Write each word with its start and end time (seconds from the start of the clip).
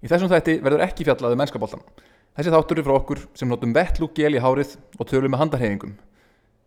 Í 0.00 0.08
þessum 0.08 0.30
þætti 0.32 0.56
verður 0.64 0.84
ekki 0.86 1.04
fjallaðu 1.04 1.36
mennskaboltan. 1.36 1.82
Þessi 2.36 2.52
þáttur 2.54 2.78
er 2.80 2.86
frá 2.86 2.94
okkur 2.96 3.20
sem 3.36 3.50
notum 3.50 3.74
vettlúk 3.76 4.14
gel 4.16 4.32
í 4.32 4.40
hárið 4.40 4.76
og 4.96 5.08
tölum 5.10 5.34
með 5.34 5.42
handarhefingum. 5.42 5.92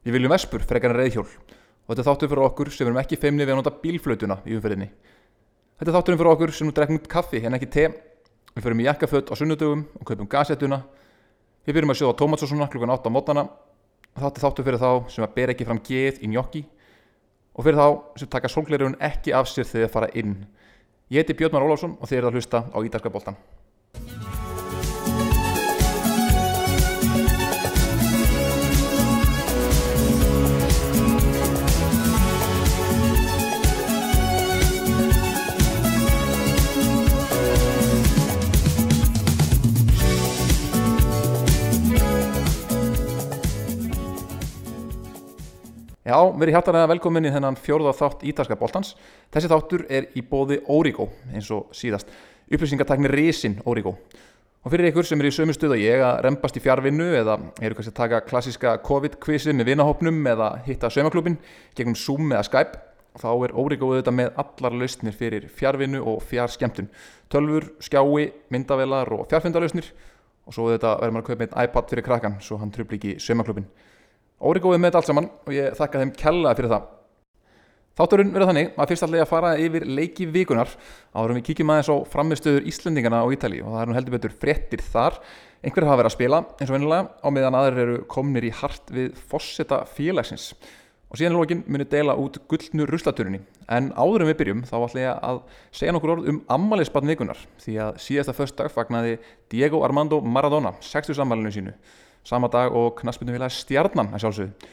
Við 0.04 0.18
viljum 0.18 0.34
vespur 0.36 0.66
frekar 0.68 0.94
en 0.94 1.00
reyðhjól 1.00 1.26
og 1.26 1.90
þetta 1.90 2.06
þáttur 2.10 2.30
fyrir 2.32 2.46
okkur 2.46 2.72
sem 2.76 2.88
erum 2.88 3.00
ekki 3.02 3.18
feimni 3.20 3.46
við 3.46 3.56
að 3.56 3.60
nota 3.62 3.74
bílflötuna 3.82 4.38
í 4.46 4.58
umferðinni. 4.58 4.90
Þetta 5.80 5.96
þátturinn 5.96 6.20
fyrir 6.22 6.34
okkur 6.34 6.54
sem 6.54 6.70
nú 6.70 6.76
drekkum 6.76 7.00
kaffi 7.10 7.42
en 7.44 7.58
ekki 7.58 7.70
te. 7.74 7.88
Við 8.54 8.68
förum 8.68 8.84
í 8.84 8.86
jakkaföt 8.86 9.32
á 9.32 9.36
sunnudögum 9.40 9.86
og 9.98 10.06
kaupum 10.08 10.30
gasettuna. 10.30 10.84
Við 11.66 11.80
byrjum 11.80 11.94
að 11.96 12.00
sjóða 12.02 12.18
tómatsósuna 12.22 12.70
klukkan 12.70 12.94
8 12.94 13.10
á 13.10 13.16
mótana. 13.16 13.44
Þetta 14.14 14.44
þáttur 14.44 14.68
fyrir 14.68 14.84
þá 14.84 14.92
sem 15.10 15.26
að 15.26 15.34
ber 15.40 15.54
ekki 15.56 15.66
fram 15.66 15.82
geð 15.82 16.22
í 16.22 16.30
njokki 16.30 16.62
og 17.58 17.66
fyrir 17.66 17.80
þá 17.80 17.88
sem 18.22 18.30
taka 18.30 18.52
sólgleirun 18.52 19.00
ekki 19.02 19.34
af 19.34 19.50
sér 19.50 19.66
þegar 19.66 19.88
þeir 19.88 19.94
fara 19.96 20.12
inn. 20.22 20.36
Ég 21.08 21.20
heiti 21.20 21.34
Björn 21.34 21.54
Már 21.54 21.66
Ólafsson 21.68 21.98
og 22.00 22.08
þið 22.08 22.18
erum 22.18 22.32
að 22.32 22.38
hlusta 22.40 22.64
á 22.72 22.78
Ídarska 22.80 23.12
boltan. 23.12 23.36
Já, 46.04 46.18
verið 46.36 46.58
hjartanlega 46.58 46.88
velkomin 46.92 47.30
í 47.30 47.32
þennan 47.32 47.56
fjórða 47.56 47.94
þátt 47.96 48.26
Ídarska 48.28 48.58
boltans. 48.60 48.90
Þessi 49.32 49.48
þáttur 49.48 49.84
er 49.88 50.10
í 50.20 50.24
bóði 50.28 50.58
Origo 50.68 51.06
eins 51.32 51.48
og 51.56 51.70
síðast. 51.72 52.10
Upplýsingartakni 52.52 53.08
Risin 53.08 53.56
Origo. 53.72 53.94
Og 54.64 54.72
fyrir 54.74 54.90
ykkur 54.90 55.08
sem 55.08 55.24
er 55.24 55.30
í 55.30 55.32
sömu 55.32 55.56
stuð 55.56 55.78
að 55.78 55.84
ég 55.86 56.04
að 56.04 56.20
rempast 56.26 56.60
í 56.60 56.64
fjárvinnu 56.64 57.08
eða 57.22 57.38
eru 57.64 57.78
kannski 57.78 57.94
að 57.94 58.02
taka 58.02 58.20
klassiska 58.28 58.74
COVID-kvisið 58.84 59.56
með 59.56 59.72
vinahopnum 59.72 60.20
eða 60.34 60.50
hitta 60.68 60.92
sömaklubin 60.92 61.40
gegnum 61.76 61.96
Zoom 61.96 62.36
eða 62.36 62.44
Skype 62.50 62.84
þá 63.24 63.30
er 63.32 63.56
Origo 63.64 63.94
auðvitað 63.94 64.18
með 64.20 64.44
allar 64.44 64.78
lausnir 64.84 65.16
fyrir 65.16 65.48
fjárvinnu 65.56 66.04
og 66.04 66.20
fjárskemtun. 66.28 66.92
Tölfur, 67.32 67.70
skjái, 67.80 68.28
myndavelar 68.52 69.16
og 69.16 69.24
fjárfundalausnir 69.32 69.88
og 70.44 70.52
svo 70.52 70.68
auðvitað 70.68 71.00
verður 71.00 71.16
maður 71.16 71.24
að 71.24 71.32
kaupa 71.32 71.48
einn 71.48 71.68
iPad 71.70 71.92
fyrir 71.96 72.10
krakkan 72.12 72.40
svo 72.44 72.60
hann 72.60 72.76
trubli 72.76 73.00
ekki 73.00 73.18
sömaklubin. 73.24 73.72
Órigóið 74.42 74.82
með 74.82 74.90
þetta 74.90 75.02
allt 75.02 75.12
saman 75.12 75.32
og 75.46 75.56
ég 75.56 75.78
þakka 75.78 76.02
þeim 76.02 76.14
kellaði 76.20 76.60
fyrir 76.60 76.74
það. 76.74 76.92
Þátturinn 77.94 78.32
verður 78.34 78.50
þannig 78.50 78.70
að 78.74 78.88
fyrst 78.90 79.06
allega 79.06 79.26
fara 79.30 79.50
yfir 79.62 79.84
leiki 79.86 80.26
vikunar 80.34 80.72
áður 81.14 81.36
við 81.36 81.44
kíkjum 81.52 81.72
aðeins 81.76 81.92
á 81.94 81.96
framistöður 82.10 82.66
Íslendingana 82.72 83.20
á 83.22 83.30
Ítali 83.30 83.60
og 83.62 83.76
það 83.76 83.84
er 83.84 83.92
nú 83.92 83.98
heldur 84.00 84.16
betur 84.16 84.34
fréttir 84.42 84.82
þar. 84.82 85.20
Einhverju 85.62 85.92
hafa 85.92 86.00
verið 86.02 86.10
að 86.10 86.16
spila 86.16 86.40
eins 86.58 86.72
og 86.72 86.74
vennilega 86.74 87.12
á 87.22 87.28
meðan 87.30 87.58
aðrir 87.60 87.84
eru 87.84 88.00
komnir 88.10 88.48
í 88.50 88.50
hart 88.58 88.90
við 88.90 89.14
fosseta 89.30 89.84
félagsins. 89.94 90.56
Og 91.14 91.22
síðan 91.22 91.38
lókin 91.38 91.62
muni 91.70 91.86
deila 91.86 92.18
út 92.18 92.40
gullnu 92.50 92.88
ruslaturinni. 92.90 93.44
En 93.70 93.92
áður 93.94 94.26
en 94.26 94.32
við 94.32 94.40
byrjum 94.40 94.64
þá 94.66 94.76
ætla 94.80 95.04
ég 95.04 95.28
að 95.30 95.44
segja 95.70 95.94
nokkur 95.94 96.16
orð 96.16 96.32
um 96.34 96.40
ammaliðspann 96.58 97.14
vikunar 97.14 97.46
því 97.62 97.78
að 97.86 98.00
síðasta 98.02 98.34
föstdag 98.34 98.74
fagnaði 98.74 99.20
Diego 99.54 99.86
Armando 99.86 100.18
Maradona 100.26 100.74
60 100.82 101.22
sammælinu 101.22 101.54
sínu 101.54 101.76
sama 102.24 102.48
dag 102.52 102.72
og 102.72 102.96
knaspinu 103.02 103.36
stjarnan 103.50 104.14
að 104.14 104.24
sjálfsögðu. 104.24 104.72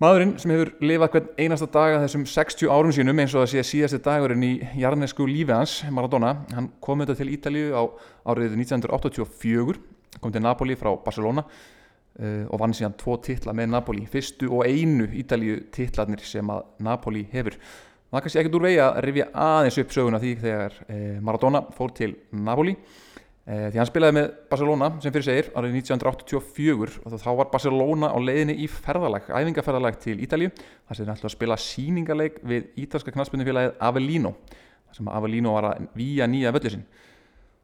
Maðurinn 0.00 0.38
sem 0.40 0.48
hefur 0.54 0.70
lifað 0.80 1.10
hvern 1.12 1.26
einasta 1.36 1.66
dag 1.68 1.94
að 1.98 2.06
þessum 2.06 2.22
60 2.32 2.70
árum 2.72 2.92
sínum 2.96 3.18
eins 3.20 3.34
og 3.34 3.42
það 3.42 3.50
sé 3.52 3.64
síðasti 3.68 3.98
dagurinn 4.06 4.46
í 4.46 4.54
jarnesku 4.80 5.26
lífi 5.28 5.52
hans, 5.52 5.74
Maradona, 5.92 6.30
hann 6.54 6.70
kom 6.80 7.02
þetta 7.02 7.18
til 7.18 7.34
Ítalíu 7.34 7.74
á 7.76 7.84
árið 8.32 8.54
1984, 8.62 9.76
kom 10.16 10.32
til 10.32 10.40
Napoli 10.40 10.78
frá 10.80 10.88
Barcelona 11.04 11.44
uh, 11.44 12.46
og 12.48 12.62
vann 12.62 12.72
síðan 12.72 12.96
tvo 12.96 13.18
titla 13.20 13.52
með 13.52 13.74
Napoli, 13.74 14.06
fyrstu 14.08 14.48
og 14.48 14.64
einu 14.64 15.10
Ítalíu 15.20 15.66
titlarnir 15.76 16.24
sem 16.24 16.48
að 16.48 16.64
Napoli 16.88 17.26
hefur. 17.34 17.60
Það 18.08 18.24
kannski 18.24 18.40
ekkert 18.40 18.56
úr 18.56 18.66
vegi 18.70 18.80
að 18.86 19.02
rifja 19.04 19.28
aðeins 19.36 19.80
upp 19.84 19.92
söguna 19.98 20.24
því 20.24 20.32
þegar 20.46 20.80
uh, 20.86 21.06
Maradona 21.28 21.66
fór 21.76 21.92
til 22.00 22.14
Napoli 22.32 22.78
því 23.48 23.80
hann 23.80 23.88
spilaði 23.88 24.16
með 24.18 24.26
Barcelona 24.50 24.88
sem 25.00 25.14
fyrir 25.14 25.26
segir 25.26 25.46
árið 25.56 25.76
1984 25.80 26.98
og 27.00 27.14
þá 27.18 27.30
var 27.38 27.48
Barcelona 27.50 28.10
á 28.12 28.18
leiðinni 28.20 28.58
í 28.62 28.66
ferðalag, 28.70 29.30
æfingaferðalag 29.32 29.96
til 30.02 30.18
Ítalju 30.20 30.50
þar 30.52 30.98
sem 30.98 31.06
þeir 31.06 31.14
ætlaði 31.14 31.30
að 31.30 31.34
spila 31.34 31.56
síningarleik 31.64 32.36
við 32.46 32.68
ítalska 32.84 33.14
knastbundufélagið 33.14 33.80
Avellino 33.88 34.34
þar 34.44 34.98
sem 34.98 35.10
Avellino 35.16 35.54
var 35.56 35.70
að 35.70 35.88
výja 35.96 36.28
nýja 36.30 36.52
völlu 36.54 36.74
sin 36.76 36.84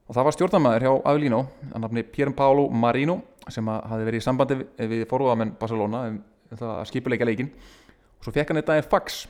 og 0.06 0.16
það 0.16 0.28
var 0.28 0.36
stjórnarmæður 0.38 0.86
hjá 0.86 0.92
Avellino 1.12 1.42
að 1.68 1.84
nafni 1.84 2.06
Pierpaolo 2.16 2.68
Marino 2.72 3.20
sem 3.52 3.68
hafi 3.68 4.06
verið 4.06 4.22
í 4.22 4.24
sambandi 4.24 4.58
við 4.78 5.04
forúðamenn 5.10 5.54
Barcelona 5.60 6.06
um 6.10 6.22
að 6.56 6.86
skipuleika 6.90 7.26
leikin 7.26 7.50
og 7.50 8.26
svo 8.26 8.34
fekk 8.34 8.52
hann 8.52 8.60
þetta 8.60 8.78
en 8.78 8.88
fax. 8.90 9.26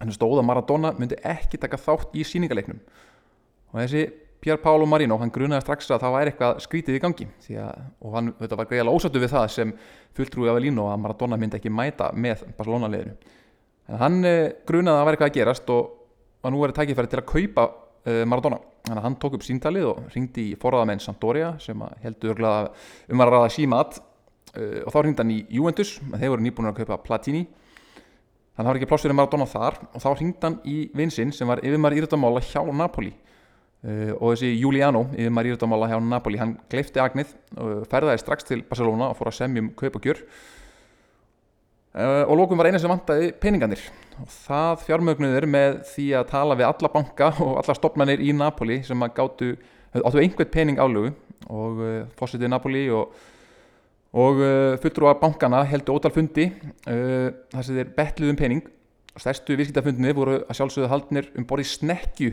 Hann 0.00 0.12
stóð 0.14 0.40
að 0.40 0.48
Maradona 0.48 0.92
myndi 0.98 1.18
ekki 1.22 1.58
taka 1.62 1.78
þátt 1.78 2.16
í 2.18 2.24
síningarleiknum 2.26 2.80
og 3.70 3.80
þessi 3.80 4.04
Pier 4.44 4.58
Paolo 4.60 4.84
Marino, 4.84 5.16
hann 5.16 5.30
grunaði 5.32 5.64
strax 5.64 5.86
að 5.88 6.02
það 6.02 6.14
væri 6.18 6.30
eitthvað 6.30 6.58
skrítið 6.60 6.96
í 6.98 7.00
gangi 7.00 7.26
að, 7.62 7.78
og 8.04 8.10
hann 8.12 8.26
þetta, 8.36 8.58
var 8.60 8.66
greiðilega 8.68 8.98
ósattu 8.98 9.22
við 9.22 9.30
það 9.32 9.44
sem 9.54 9.70
fulltrúi 10.18 10.50
af 10.52 10.58
Elíno 10.60 10.84
að 10.92 11.00
Maradona 11.00 11.38
myndi 11.40 11.56
ekki 11.56 11.72
mæta 11.72 12.10
með 12.12 12.42
Barcelona 12.58 12.90
liðinu. 12.92 13.14
En 13.88 14.02
hann 14.02 14.18
eh, 14.28 14.52
grunaði 14.68 14.92
að 14.92 15.00
það 15.00 15.08
væri 15.08 15.16
eitthvað 15.16 15.32
að 15.32 15.38
gerast 15.38 15.72
og, 15.72 15.88
og 16.44 16.52
nú 16.52 16.60
er 16.60 16.74
það 16.74 16.80
tækifæri 16.82 17.12
til 17.14 17.20
að 17.22 17.26
kaupa 17.32 17.66
eh, 18.04 18.20
Maradona. 18.28 18.60
Þannig 18.84 19.00
að 19.00 19.08
hann 19.08 19.18
tók 19.24 19.38
upp 19.38 19.48
síntalið 19.48 19.88
og 19.94 20.04
ringdi 20.12 20.46
í 20.50 20.60
forraðamenn 20.60 21.00
Sampdoria 21.00 21.54
sem 21.64 21.88
heldur 22.04 22.44
um 22.44 23.24
að 23.24 23.34
ræða 23.38 23.50
símat 23.56 24.00
eh, 24.52 24.84
og 24.84 24.92
þá 24.92 25.02
ringdi 25.08 25.24
hann 25.24 25.34
í 25.38 25.42
Juventus 25.56 25.96
þeir 26.18 26.34
voru 26.36 26.44
nýbúin 26.44 26.68
að 26.68 26.82
kaupa 26.82 27.00
Platini. 27.08 27.46
Þannig 27.48 28.60
að 28.60 28.60
það 28.60 28.72
var 28.74 28.82
ekki 28.82 28.92
plássverið 28.92 29.22
Maradona 29.22 29.48
þar 29.56 29.84
og 29.88 30.04
þá 30.04 30.10
ringdi 30.20 30.50
hann 30.50 30.62
í 30.68 30.80
vinsinn 31.00 31.32
sem 31.32 31.48
var 31.48 31.64
yfirmar 31.64 31.96
írættamála 31.96 32.44
hjá 32.44 32.60
Napoli 32.68 33.16
og 33.84 34.32
þessi 34.32 34.54
Giuliano, 34.56 35.02
yfir 35.12 35.32
maður 35.34 35.50
írættamála 35.52 35.90
hjá 35.90 35.98
Napoli, 36.00 36.38
hann 36.40 36.54
gleifti 36.72 37.02
agnið 37.02 37.34
og 37.60 37.82
ferðaði 37.90 38.22
strax 38.22 38.46
til 38.48 38.62
Barcelona 38.64 39.10
og 39.10 39.18
fór 39.18 39.28
að 39.28 39.36
semjum 39.42 39.68
kaup 39.76 39.98
og 39.98 40.08
gjör 40.08 40.22
uh, 41.98 42.24
og 42.24 42.32
lókum 42.40 42.60
var 42.60 42.70
eina 42.70 42.80
sem 42.80 42.88
vantæði 42.88 43.34
peninganir 43.42 43.82
og 44.22 44.30
það 44.46 44.86
fjármögnuður 44.86 45.48
með 45.52 45.76
því 45.90 46.06
að 46.16 46.26
tala 46.32 46.56
við 46.56 46.68
alla 46.70 46.92
banka 46.96 47.30
og 47.44 47.60
alla 47.60 47.76
stopnarnir 47.76 48.24
í 48.24 48.32
Napoli 48.32 48.80
sem 48.88 49.04
að 49.04 49.14
gáttu, 49.20 49.52
áttu 50.00 50.22
einhvern 50.22 50.52
pening 50.54 50.80
álögu. 50.80 51.12
Og 51.52 51.80
fósitið 52.16 52.48
Napoli 52.48 52.86
og, 52.94 53.10
og 54.16 54.38
fulltrú 54.80 55.10
af 55.10 55.18
bankana 55.20 55.58
heldur 55.68 55.98
ótal 55.98 56.14
fundi 56.14 56.46
þar 56.86 57.66
sem 57.66 57.76
þeir 57.76 57.90
betluðum 57.98 58.38
pening. 58.38 58.62
Og 59.12 59.20
stærstu 59.20 59.58
viðskiptafundinni 59.58 60.14
voru 60.16 60.38
að 60.38 60.56
sjálfsögðu 60.56 60.88
haldnir 60.94 61.28
um 61.36 61.44
borði 61.50 61.66
snekju 61.68 62.30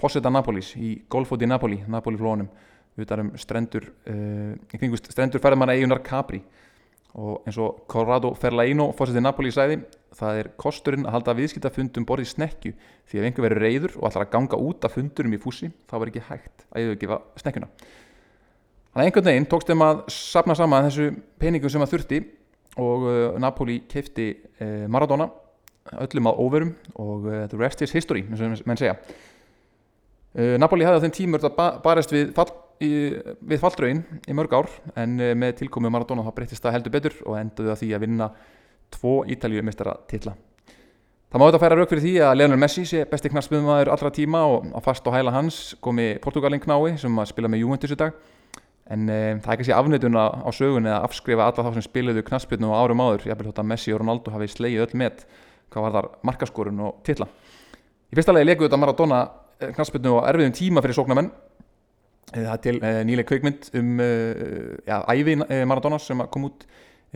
fósetta 0.00 0.32
Napolis 0.32 0.74
í 0.76 0.94
golfóti 1.10 1.48
Napoli, 1.48 1.82
Napoli 1.88 2.20
flónum 2.20 2.48
utar 2.96 3.20
um 3.20 3.34
strendur 3.36 3.90
uh, 4.08 4.96
strendur 5.02 5.42
ferðmanna 5.42 5.76
eigunar 5.76 6.02
Capri. 6.04 6.42
Og 7.16 7.46
eins 7.48 7.56
og 7.56 7.86
Corrado 7.88 8.34
Ferlaino 8.36 8.90
fósetti 8.92 9.22
Napoli 9.24 9.52
sæði 9.52 9.78
það 10.16 10.40
er 10.40 10.50
kosturinn 10.60 11.06
að 11.06 11.16
halda 11.16 11.34
viðskiptafundum 11.36 12.06
borðið 12.08 12.32
snekju 12.32 12.72
því 13.08 13.20
ef 13.20 13.28
einhver 13.28 13.46
verður 13.46 13.64
reyður 13.64 13.94
og 13.98 14.08
ætlar 14.08 14.26
að 14.26 14.32
ganga 14.34 14.58
út 14.68 14.84
af 14.86 14.96
fundurum 14.96 15.36
í 15.36 15.40
fúsi 15.40 15.70
þá 15.88 15.94
verður 15.96 16.12
ekki 16.12 16.24
hægt 16.30 16.66
að 16.70 16.84
yfirgefa 16.84 17.18
snekkuna 17.42 17.68
þannig 17.70 19.00
að 19.00 19.06
einhvern 19.06 19.28
veginn 19.30 19.48
tókstum 19.52 19.84
að 19.86 20.02
sapna 20.12 20.56
saman 20.58 20.88
þessu 20.88 21.08
peningum 21.40 21.72
sem 21.72 21.84
að 21.84 21.92
þurfti 21.94 22.20
og 22.84 23.08
uh, 23.08 23.16
Napoli 23.40 23.78
keifti 23.90 24.28
uh, 24.36 24.84
Maradona 24.92 25.28
öllum 26.04 26.30
að 26.32 26.42
óverum 26.42 26.74
og 27.00 27.28
the 27.52 27.60
rest 27.60 27.84
is 27.84 27.94
history 27.94 28.24
eins 28.26 28.42
og 28.42 28.66
menn 28.66 28.80
segja 28.80 28.96
Napoli 30.36 30.84
hafði 30.84 31.00
á 31.00 31.04
þeim 31.06 31.14
tímur 31.16 31.44
að 31.48 31.60
barist 31.80 32.10
við, 32.12 32.32
fall, 32.36 32.50
við 32.80 33.60
falldraugin 33.62 34.02
í 34.28 34.34
mörg 34.36 34.52
ár 34.52 34.66
en 35.00 35.14
uh, 35.16 35.30
með 35.38 35.62
tilkomu 35.62 35.88
Maradona 35.92 36.26
þá 36.26 36.34
breytist 36.36 36.64
það 36.64 36.76
heldur 36.76 36.92
betur 36.92 37.16
og 37.24 37.38
enduði 37.40 37.72
að 37.72 37.80
því 37.80 37.88
að 37.96 38.04
vinna 38.04 38.28
tvo 38.92 39.14
Ítalíu 39.32 39.64
mistara 39.64 39.96
tilla. 40.10 40.34
Það 41.32 41.40
má 41.40 41.44
þetta 41.46 41.60
færa 41.62 41.78
rauk 41.80 41.90
fyrir 41.90 42.04
því 42.04 42.12
að 42.26 42.36
Leonel 42.36 42.58
Messi 42.60 42.84
sé 42.86 43.06
besti 43.08 43.32
knarspöðumæður 43.32 43.90
allra 43.94 44.12
tíma 44.14 44.42
og 44.50 44.68
á 44.76 44.80
fast 44.84 45.08
og 45.08 45.16
hæla 45.16 45.32
hans 45.34 45.62
komi 45.82 46.10
Portugalin 46.22 46.62
knái 46.62 46.98
sem 47.00 47.16
að 47.18 47.32
spila 47.32 47.50
með 47.50 47.64
Juventus 47.64 47.96
í 47.96 47.98
dag 48.04 48.20
en 48.92 49.08
uh, 49.08 49.40
það 49.40 49.50
er 49.54 49.62
kannski 49.62 49.76
afnöðun 49.78 50.20
á 50.20 50.50
sögun 50.52 50.86
eða 50.86 51.00
afskrifa 51.08 51.48
alla 51.48 51.64
þá 51.64 51.80
sem 51.80 51.88
spiluðu 51.88 52.26
knarspöðum 52.28 52.76
á 52.76 52.80
árum 52.84 53.02
áður, 53.02 53.26
ég 53.26 53.40
held 53.40 53.56
að 53.56 53.72
Messi 53.72 53.96
og 53.96 54.04
Ronaldo 54.04 54.36
hafi 54.36 54.52
slegið 54.52 54.84
öll 54.84 55.00
með 55.00 55.24
hvað 55.72 55.88
var 55.88 55.96
þar 55.96 56.12
markaskorun 56.28 56.86
og 56.86 57.02
tilla. 57.08 57.26
Í 58.12 58.14
fyrsta 58.14 58.36
legi 58.36 58.52
leiku 58.52 58.68
þetta 58.68 58.78
Maradona 58.78 59.24
Eh, 59.24 59.45
knastbyrnu 59.60 60.16
og 60.18 60.26
erfiðum 60.30 60.54
tíma 60.56 60.82
fyrir 60.84 60.98
sóknamenn 60.98 61.30
eh, 62.34 62.42
það 62.42 62.52
er 62.52 62.62
til 62.66 62.76
eh, 62.80 63.00
nýlega 63.08 63.30
kveikmynd 63.30 63.70
um 63.80 64.02
ja, 64.86 65.00
ævi 65.12 65.38
Maradona 65.38 66.00
sem 66.02 66.20
kom 66.32 66.50
út 66.50 66.66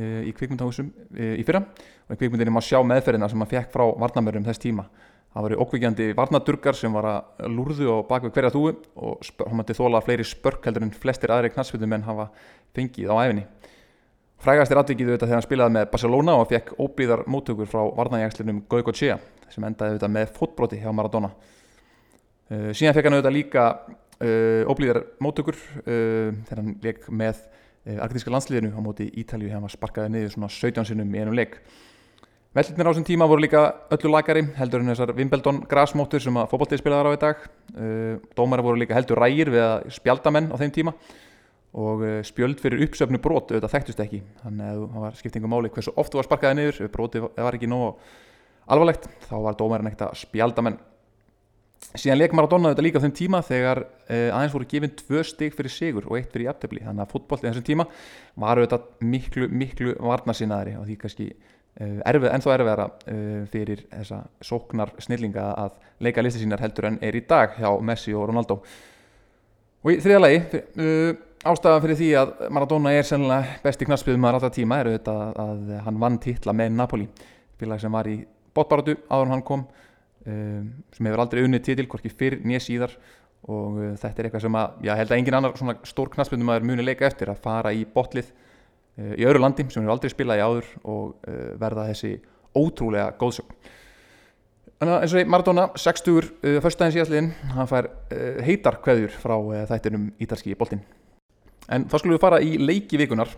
í 0.01 0.31
kveikmyndahúsum 0.33 0.87
í 1.19 1.43
fyrra. 1.45 1.61
Og 2.09 2.15
í 2.15 2.19
kveikmyndinni 2.21 2.53
má 2.55 2.63
sjá 2.65 2.79
meðferðina 2.87 3.29
sem 3.29 3.43
hann 3.43 3.51
fekk 3.51 3.73
frá 3.75 3.83
varnamörum 4.01 4.47
þess 4.47 4.63
tíma. 4.63 4.87
Það 5.35 5.45
var 5.45 5.55
okkvíkjandi 5.67 6.07
varnadurgar 6.17 6.79
sem 6.79 6.95
var 6.95 7.09
að 7.11 7.51
lúrðu 7.53 7.91
á 7.91 7.97
bakvið 8.07 8.33
hverja 8.39 8.53
þúi 8.55 8.71
og 8.97 9.29
hann 9.43 9.61
mætti 9.61 9.77
þóla 9.77 10.01
fleiri 10.07 10.25
spörk 10.25 10.65
heldur 10.71 10.87
en 10.87 10.95
flestir 10.95 11.35
aðri 11.35 11.53
knallsveitum 11.53 11.99
en 11.99 12.07
hafa 12.07 12.31
fengið 12.79 13.13
á 13.13 13.17
æfinni 13.27 13.45
frægast 14.41 14.73
er 14.73 14.81
aðvikið 14.81 15.11
auðvitað 15.11 15.29
þegar 15.29 15.39
hann 15.39 15.47
spilaði 15.47 15.75
með 15.77 15.89
Barcelona 15.93 16.35
og 16.41 16.49
fekk 16.49 16.73
óblíðar 16.81 17.23
móttökur 17.29 17.69
frá 17.69 17.83
varnajægslunum 17.99 18.63
Goycochea 18.73 19.19
sem 19.53 19.65
endaði 19.67 19.95
auðvitað 19.95 20.15
með 20.15 20.31
fótbroti 20.37 20.81
hjá 20.81 20.89
Maradona 20.97 21.33
uh, 22.50 22.70
síðan 22.76 22.97
fekk 22.97 23.08
hann 23.08 23.17
auðvitað 23.19 23.37
líka 23.37 23.67
uh, 23.87 24.70
óblíðar 24.70 25.05
móttökur 25.23 25.58
uh, 25.58 26.31
þegar 26.49 26.62
hann 26.62 26.75
leik 26.85 27.06
með 27.08 27.47
argentíska 27.81 28.31
landsliðinu 28.35 28.75
á 28.76 28.81
móti 28.85 29.06
Ítalju 29.23 29.49
hefði 29.49 29.56
hann 29.56 29.73
sparkaði 29.73 30.12
niður 30.12 30.35
svona 30.35 30.50
17 30.52 30.91
sinnum 30.91 31.14
í 31.17 31.23
einum 31.23 31.37
leik. 31.38 31.55
Vellinir 32.52 32.85
á 32.85 32.91
þessum 32.91 33.06
tíma 33.08 33.29
voru 33.31 33.41
líka 33.41 33.62
öllu 33.97 34.11
lagari 34.12 34.43
heldur 34.58 34.82
en 34.82 34.91
þessar 34.93 35.14
Wimbledon 35.17 35.62
grasmóttur 35.70 36.20
sem 36.20 36.37
að 36.37 36.50
fókbaltið 36.50 36.82
spilaði 36.82 37.08
á 37.08 37.17
í 37.17 37.20
dag. 37.23 37.47
Dómar 38.37 38.61
voru 38.67 38.82
líka 38.82 38.99
heldur 38.99 39.23
rægir 39.23 39.49
við 39.55 39.64
að 39.64 39.88
spjalda 39.96 40.35
menn 40.35 40.53
á 40.53 40.61
þeim 40.61 40.75
tíma 40.76 40.93
og 41.81 42.05
spjöld 42.29 42.61
fyrir 42.61 42.85
uppsöfnu 42.85 43.23
brot 43.25 43.49
auðvitað 43.49 43.75
þekktust 43.79 44.05
ekki. 44.05 44.20
Þannig 44.43 44.75
að 44.75 44.85
það 44.85 45.06
var 45.06 45.19
skiptingum 45.23 45.55
máli 45.56 45.73
hversu 45.73 45.96
oft 45.96 46.12
þú 46.12 46.20
var 46.20 46.29
sparkaði 46.29 46.61
niður 46.61 46.85
ef 46.85 46.93
broti 46.99 47.25
var 47.25 47.56
ekki 47.56 47.73
nóg 47.73 48.05
alvarlegt 48.70 49.08
þá 49.26 49.35
var 49.46 49.58
dómarinn 49.58 49.91
ekkert 49.91 50.11
að 50.11 50.20
spjalda 50.20 50.67
menn 50.67 50.79
síðan 51.91 52.21
leik 52.21 52.35
Maradona 52.37 52.71
auðvitað 52.71 52.87
líka 52.87 53.00
á 53.00 53.05
þeim 53.05 53.15
tíma 53.19 53.41
þegar 53.43 53.81
eh, 54.06 54.29
aðeins 54.31 54.53
voru 54.55 54.67
gefinn 54.71 54.93
tvö 54.99 55.23
stig 55.27 55.55
fyrir 55.56 55.73
sigur 55.75 56.06
og 56.06 56.19
eitt 56.19 56.29
fyrir 56.31 56.50
jafntefni 56.50 56.85
þannig 56.85 57.06
að 57.06 57.15
fútboll 57.15 57.41
í 57.41 57.47
þessum 57.49 57.67
tíma 57.67 57.87
var 58.38 58.61
auðvitað 58.61 58.85
miklu, 59.11 59.49
miklu 59.49 59.94
varnarsinnaðri 59.99 60.77
og 60.79 60.87
því 60.87 60.99
kannski 61.00 61.27
eh, 61.31 61.97
erfið, 62.06 62.29
ennþá 62.31 62.55
erfiðara 62.56 62.87
eh, 63.11 63.41
fyrir 63.50 63.82
þessa 63.88 64.21
sóknar 64.47 64.94
snillinga 65.03 65.49
að 65.65 65.75
leika 66.06 66.25
listi 66.25 66.44
sínar 66.44 66.62
heldur 66.62 66.93
en 66.93 67.00
er 67.03 67.19
í 67.19 67.25
dag 67.27 67.59
hjá 67.59 67.73
Messi 67.82 68.15
og 68.15 68.29
Ronaldo. 68.31 68.61
Og 69.81 69.94
í 69.94 70.00
þriða 70.05 70.21
lagi 70.21 70.41
uh, 70.61 71.15
ástæðan 71.49 71.82
fyrir 71.87 71.97
því 71.97 72.09
að 72.21 72.32
Maradona 72.53 72.91
er 72.93 73.06
sennilega 73.09 73.61
besti 73.65 73.87
knarspiðum 73.88 74.27
að 74.29 74.35
ráta 74.37 74.50
tíma 74.53 74.77
er 74.77 74.91
auðvitað 74.91 75.38
að 75.41 75.71
hann 75.87 76.00
vann 76.03 76.19
titla 76.21 76.53
með 76.53 76.75
Napoli. 76.77 77.06
Félag 77.61 77.81
sem 77.81 77.97
var 77.97 78.11
í 78.12 78.19
botbaratu 78.56 78.99
áður 79.09 79.32
hann 79.32 79.47
kom 79.49 79.65
um, 80.26 80.69
sem 80.94 81.08
hefur 81.08 81.25
aldrei 81.25 81.43
unnið 81.46 81.64
titil, 81.69 81.88
hvorki 81.90 82.12
fyrr 82.12 82.38
nýja 82.44 82.62
síðar 82.64 82.94
og 83.49 83.81
uh, 83.81 83.90
þetta 84.00 84.20
er 84.20 84.28
eitthvað 84.28 84.44
sem 84.44 84.61
að 84.61 84.87
ég 84.87 85.00
held 85.00 85.12
að 85.12 85.19
engin 85.20 85.37
annar 85.38 85.56
svona 85.58 85.76
stór 85.88 86.12
knastbundum 86.12 86.52
að 86.52 86.61
er 86.61 86.69
muni 86.70 86.84
leika 86.84 87.08
eftir 87.08 87.32
að 87.32 87.43
fara 87.44 87.72
í 87.72 87.87
botlið 87.88 88.28
uh, 88.31 89.14
í 89.17 89.26
öðru 89.26 89.43
landi 89.44 89.67
sem 89.69 89.81
hefur 89.81 89.94
aldrei 89.94 90.12
spilað 90.12 90.40
í 90.40 90.46
áður 90.46 90.72
og 90.82 91.14
uh, 91.25 91.44
verða 91.61 91.88
þessi 91.90 92.17
ótrúlega 92.56 93.14
góðsögn 93.20 93.76
Þannig 94.81 94.94
að 94.94 95.02
eins 95.05 95.12
og 95.12 95.26
Maradona, 95.28 95.64
60 95.76 96.28
fyrstæðin 96.64 96.93
síðastliðin, 96.94 97.26
hann 97.52 97.67
fær 97.69 97.90
heitar 98.46 98.78
kveður 98.81 99.12
frá 99.12 99.34
þættinum 99.69 100.06
ítalski 100.25 100.55
boltinn. 100.56 100.81
En 101.69 101.84
þá 101.84 101.99
skulum 101.99 102.14
við 102.14 102.22
fara 102.22 102.38
í 102.40 102.55
leiki 102.56 102.96
vikunar 102.96 103.28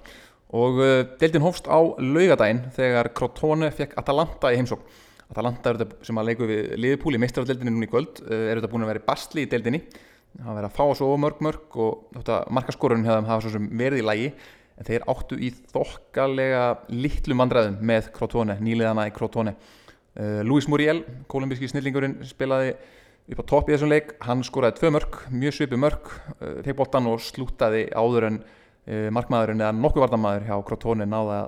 og 0.54 0.78
deildin 1.18 1.42
hófst 1.42 1.66
á 1.66 1.82
laugadaginn 1.98 2.62
þegar 2.76 3.10
Crotone 3.18 3.72
fekk 3.74 3.98
Atalanta 3.98 4.52
í 4.54 4.60
heimsókn. 4.60 4.86
Atalanta 5.32 5.72
er 5.72 5.82
þetta 5.82 6.06
sem 6.06 6.22
að 6.22 6.30
leiku 6.30 6.48
við 6.48 6.72
liðpúli 6.84 7.18
í 7.18 7.24
meistrardeldinni 7.24 7.74
núna 7.74 7.88
í 7.88 7.92
kvöld 7.92 8.24
eh, 8.28 8.48
er 8.52 8.60
þetta 8.60 8.72
búin 8.72 8.86
að 8.86 8.92
vera 8.92 9.02
í 9.02 9.06
bastli 9.10 9.46
í 9.46 9.50
deldinni 9.50 9.82
það 10.32 10.56
verið 10.58 10.68
að 10.68 10.76
fá 10.78 10.96
svo 10.96 11.12
mörg 11.20 11.40
mörg 11.44 11.78
og 11.82 12.18
markaskorunum 12.52 13.08
hefðum 13.08 13.28
hafa 13.28 13.44
svo 13.44 13.56
sem 13.56 13.70
verið 13.80 14.02
í 14.02 14.06
lægi 14.06 14.28
en 14.78 14.88
þeir 14.88 15.04
áttu 15.10 15.38
í 15.38 15.50
þokkalega 15.72 16.62
litlum 16.92 17.42
vandræðum 17.42 17.78
með 17.86 18.10
Crotone, 18.16 18.56
nýliðana 18.62 19.06
í 19.08 19.14
Crotone. 19.14 19.54
Uh, 20.12 20.40
Luis 20.44 20.68
Muriel, 20.68 21.02
kolumbíski 21.30 21.70
snillingurinn 21.70 22.18
spilaði 22.28 22.74
upp 23.32 23.44
á 23.44 23.44
topp 23.48 23.70
í 23.70 23.76
þessum 23.76 23.92
leik. 23.92 24.14
Hann 24.24 24.42
skoraði 24.44 24.80
tvö 24.80 24.92
mörg, 24.96 25.20
mjög 25.32 25.56
svipu 25.56 25.78
mörg 25.80 26.10
uh, 26.10 26.58
fekk 26.64 26.78
bóttan 26.80 27.08
og 27.12 27.22
slútaði 27.24 27.86
áður 27.94 28.28
en 28.30 28.40
uh, 28.42 29.08
markmaðurinn 29.14 29.62
eða 29.62 29.76
nokkuð 29.78 30.06
vartamæður 30.06 30.48
hjá 30.48 30.56
Crotone 30.68 31.08
náða 31.08 31.42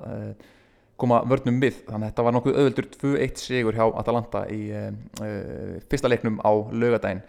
koma 1.04 1.22
vörnum 1.30 1.62
við. 1.62 1.84
Þannig 1.86 2.08
að 2.08 2.12
þetta 2.12 2.28
var 2.28 2.38
nokkuð 2.38 2.60
öðvöldur 2.60 2.92
2-1 2.98 3.42
sigur 3.44 3.78
hjá 3.78 3.86
Atalanta 3.92 4.46
í 4.52 4.62
uh, 4.74 5.82
fyrsta 5.88 6.10
leiknum 6.10 6.40
á 6.42 6.52
lögadaginn 6.72 7.24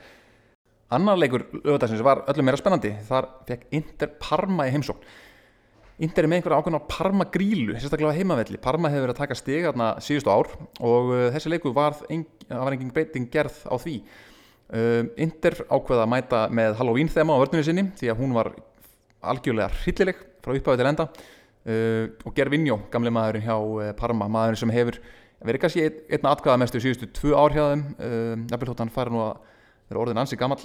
annar 0.93 1.17
leikur 1.19 1.45
lögadagins 1.63 2.03
var 2.05 2.23
öllum 2.29 2.47
meira 2.47 2.59
spennandi. 2.59 2.91
Þar 3.07 3.29
fekk 3.47 3.69
Inter 3.75 4.11
Parma 4.21 4.67
í 4.67 4.73
heimsókn. 4.75 5.07
Inter 6.05 6.25
er 6.25 6.27
með 6.27 6.41
einhverja 6.41 6.59
ákveðna 6.59 6.81
Parma 6.91 7.25
grílu 7.31 7.77
sérstaklega 7.79 8.17
heimavelli, 8.17 8.59
Parma 8.59 8.89
hefur 8.91 9.05
verið 9.05 9.15
að 9.15 9.21
taka 9.21 9.37
stig 9.39 9.63
þarna 9.63 9.93
síðustu 10.03 10.31
ár 10.31 10.49
og 10.83 11.11
uh, 11.13 11.27
þessi 11.31 11.51
leiku 11.53 11.71
var, 11.75 11.95
ein, 12.11 12.25
var 12.49 12.75
engin 12.75 12.91
breyting 12.95 13.29
gerð 13.31 13.61
á 13.63 13.75
því. 13.79 13.95
Uh, 14.75 15.07
Inter 15.23 15.55
ákveða 15.69 16.03
að 16.03 16.11
mæta 16.11 16.41
með 16.51 16.75
Halloween 16.81 17.11
þema 17.13 17.37
á 17.39 17.41
vörnunni 17.45 17.67
sinni 17.67 17.85
því 17.95 18.11
að 18.11 18.19
hún 18.19 18.35
var 18.35 18.51
algjörlega 19.23 19.71
hryllileg 19.85 20.19
frá 20.43 20.57
upphæðu 20.57 20.81
til 20.81 20.89
enda 20.91 21.07
Uh, 21.65 22.11
og 22.21 22.33
Gervinjó, 22.37 22.75
gamle 22.93 23.09
maðurinn 23.09 23.45
hjá 23.47 23.55
uh, 23.57 23.91
Parma, 23.97 24.27
maðurinn 24.29 24.59
sem 24.61 24.73
hefur 24.75 24.99
verið 25.45 25.63
kannski 25.63 25.85
ein, 25.87 25.95
einna 26.13 26.33
atkvæða 26.35 26.59
mestu 26.61 26.81
síðustu 26.81 27.07
tvö 27.17 27.31
ár 27.33 27.55
hjá 27.55 27.63
þeim. 27.71 27.85
Uh, 27.97 28.33
jafnveg 28.51 28.69
þótt 28.69 28.83
hann 28.83 28.93
fær 28.93 29.09
nú 29.13 29.23
að 29.23 29.31
vera 29.89 30.03
orðin 30.03 30.21
ansi 30.21 30.37
gammal 30.37 30.59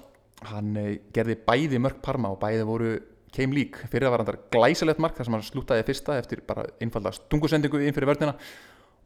hann 0.51 0.77
gerði 1.13 1.39
bæði 1.47 1.81
mörg 1.81 2.03
Parma 2.05 2.33
og 2.33 2.39
bæði 2.41 2.67
voru 2.69 2.93
keim 3.33 3.53
lík 3.57 3.79
fyrir 3.93 4.09
að 4.09 4.15
var 4.15 4.25
hann 4.25 4.45
glæsilegt 4.53 5.01
mark 5.01 5.17
þar 5.17 5.29
sem 5.29 5.37
hann 5.37 5.47
slútaði 5.47 5.87
fyrsta 5.89 6.17
eftir 6.21 6.41
bara 6.45 6.65
einfalda 6.81 7.13
stungusendingu 7.17 7.81
inn 7.81 7.97
fyrir 7.97 8.09
vörnina. 8.09 8.37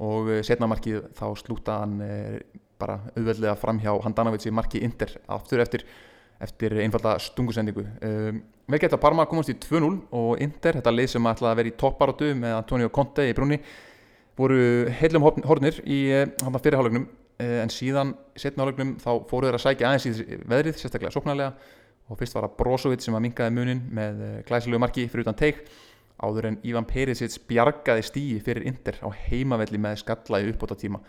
Og 0.02 0.30
setna 0.46 0.66
markið 0.70 1.08
þá 1.14 1.26
slútaði 1.38 1.80
hann 1.84 2.44
bara 2.78 2.98
auðveldlega 3.14 3.54
fram 3.58 3.78
hjá 3.82 3.92
Handanovic 4.02 4.46
í 4.46 4.54
marki 4.54 4.82
Inter 4.86 5.14
aftur 5.30 5.62
eftir 5.62 5.86
eftir 6.42 6.74
einfalda 6.82 7.14
stungusendingu. 7.22 7.84
Um, 8.04 8.42
vel 8.70 8.80
gett 8.80 8.94
að 8.96 9.02
Parma 9.04 9.26
komast 9.30 9.52
í 9.52 9.56
2-0 9.60 9.90
og 10.16 10.40
Inter, 10.42 10.80
þetta 10.80 10.92
lið 10.94 11.10
sem 11.14 11.28
ætlaði 11.30 11.52
að 11.52 11.60
vera 11.60 11.70
í 11.70 11.76
topparótu 11.80 12.30
með 12.38 12.56
Antonio 12.58 12.90
Conte 12.92 13.28
í 13.28 13.36
brunni 13.36 13.60
voru 14.38 14.90
heilum 14.98 15.24
hornir 15.46 15.78
í 15.86 16.00
eh, 16.10 16.26
fyrirhálagnum 16.62 17.06
eh, 17.38 17.60
en 17.62 17.72
síðan 17.72 18.14
setna 18.38 18.64
hálagnum 18.64 18.96
þá 19.02 19.10
fóru 19.30 19.48
þeir 19.48 19.58
að 19.58 19.64
sækja 19.64 19.90
aðeins 19.90 20.06
í 20.08 20.38
veðrið, 20.50 20.78
sérstaklega 20.80 21.14
sóknarlega. 21.14 21.72
Og 22.12 22.18
fyrst 22.20 22.36
var 22.36 22.44
að 22.44 22.56
Brozovic 22.58 23.00
sem 23.00 23.14
að 23.16 23.22
mingaði 23.24 23.54
munin 23.56 23.84
með 23.94 24.24
eh, 24.26 24.38
glæsilegu 24.48 24.82
marki 24.82 25.06
fyrir 25.10 25.24
utan 25.24 25.38
teik. 25.38 25.62
Áður 26.24 26.50
en 26.50 26.58
Ivan 26.66 26.86
Perisic 26.86 27.36
bjargaði 27.48 28.04
stíi 28.06 28.40
fyrir 28.44 28.66
Inter 28.70 28.98
á 29.02 29.08
heimavelli 29.26 29.80
með 29.82 30.02
skalla 30.02 30.42
í 30.42 30.50
uppbóta 30.52 30.76
tíma 30.78 31.00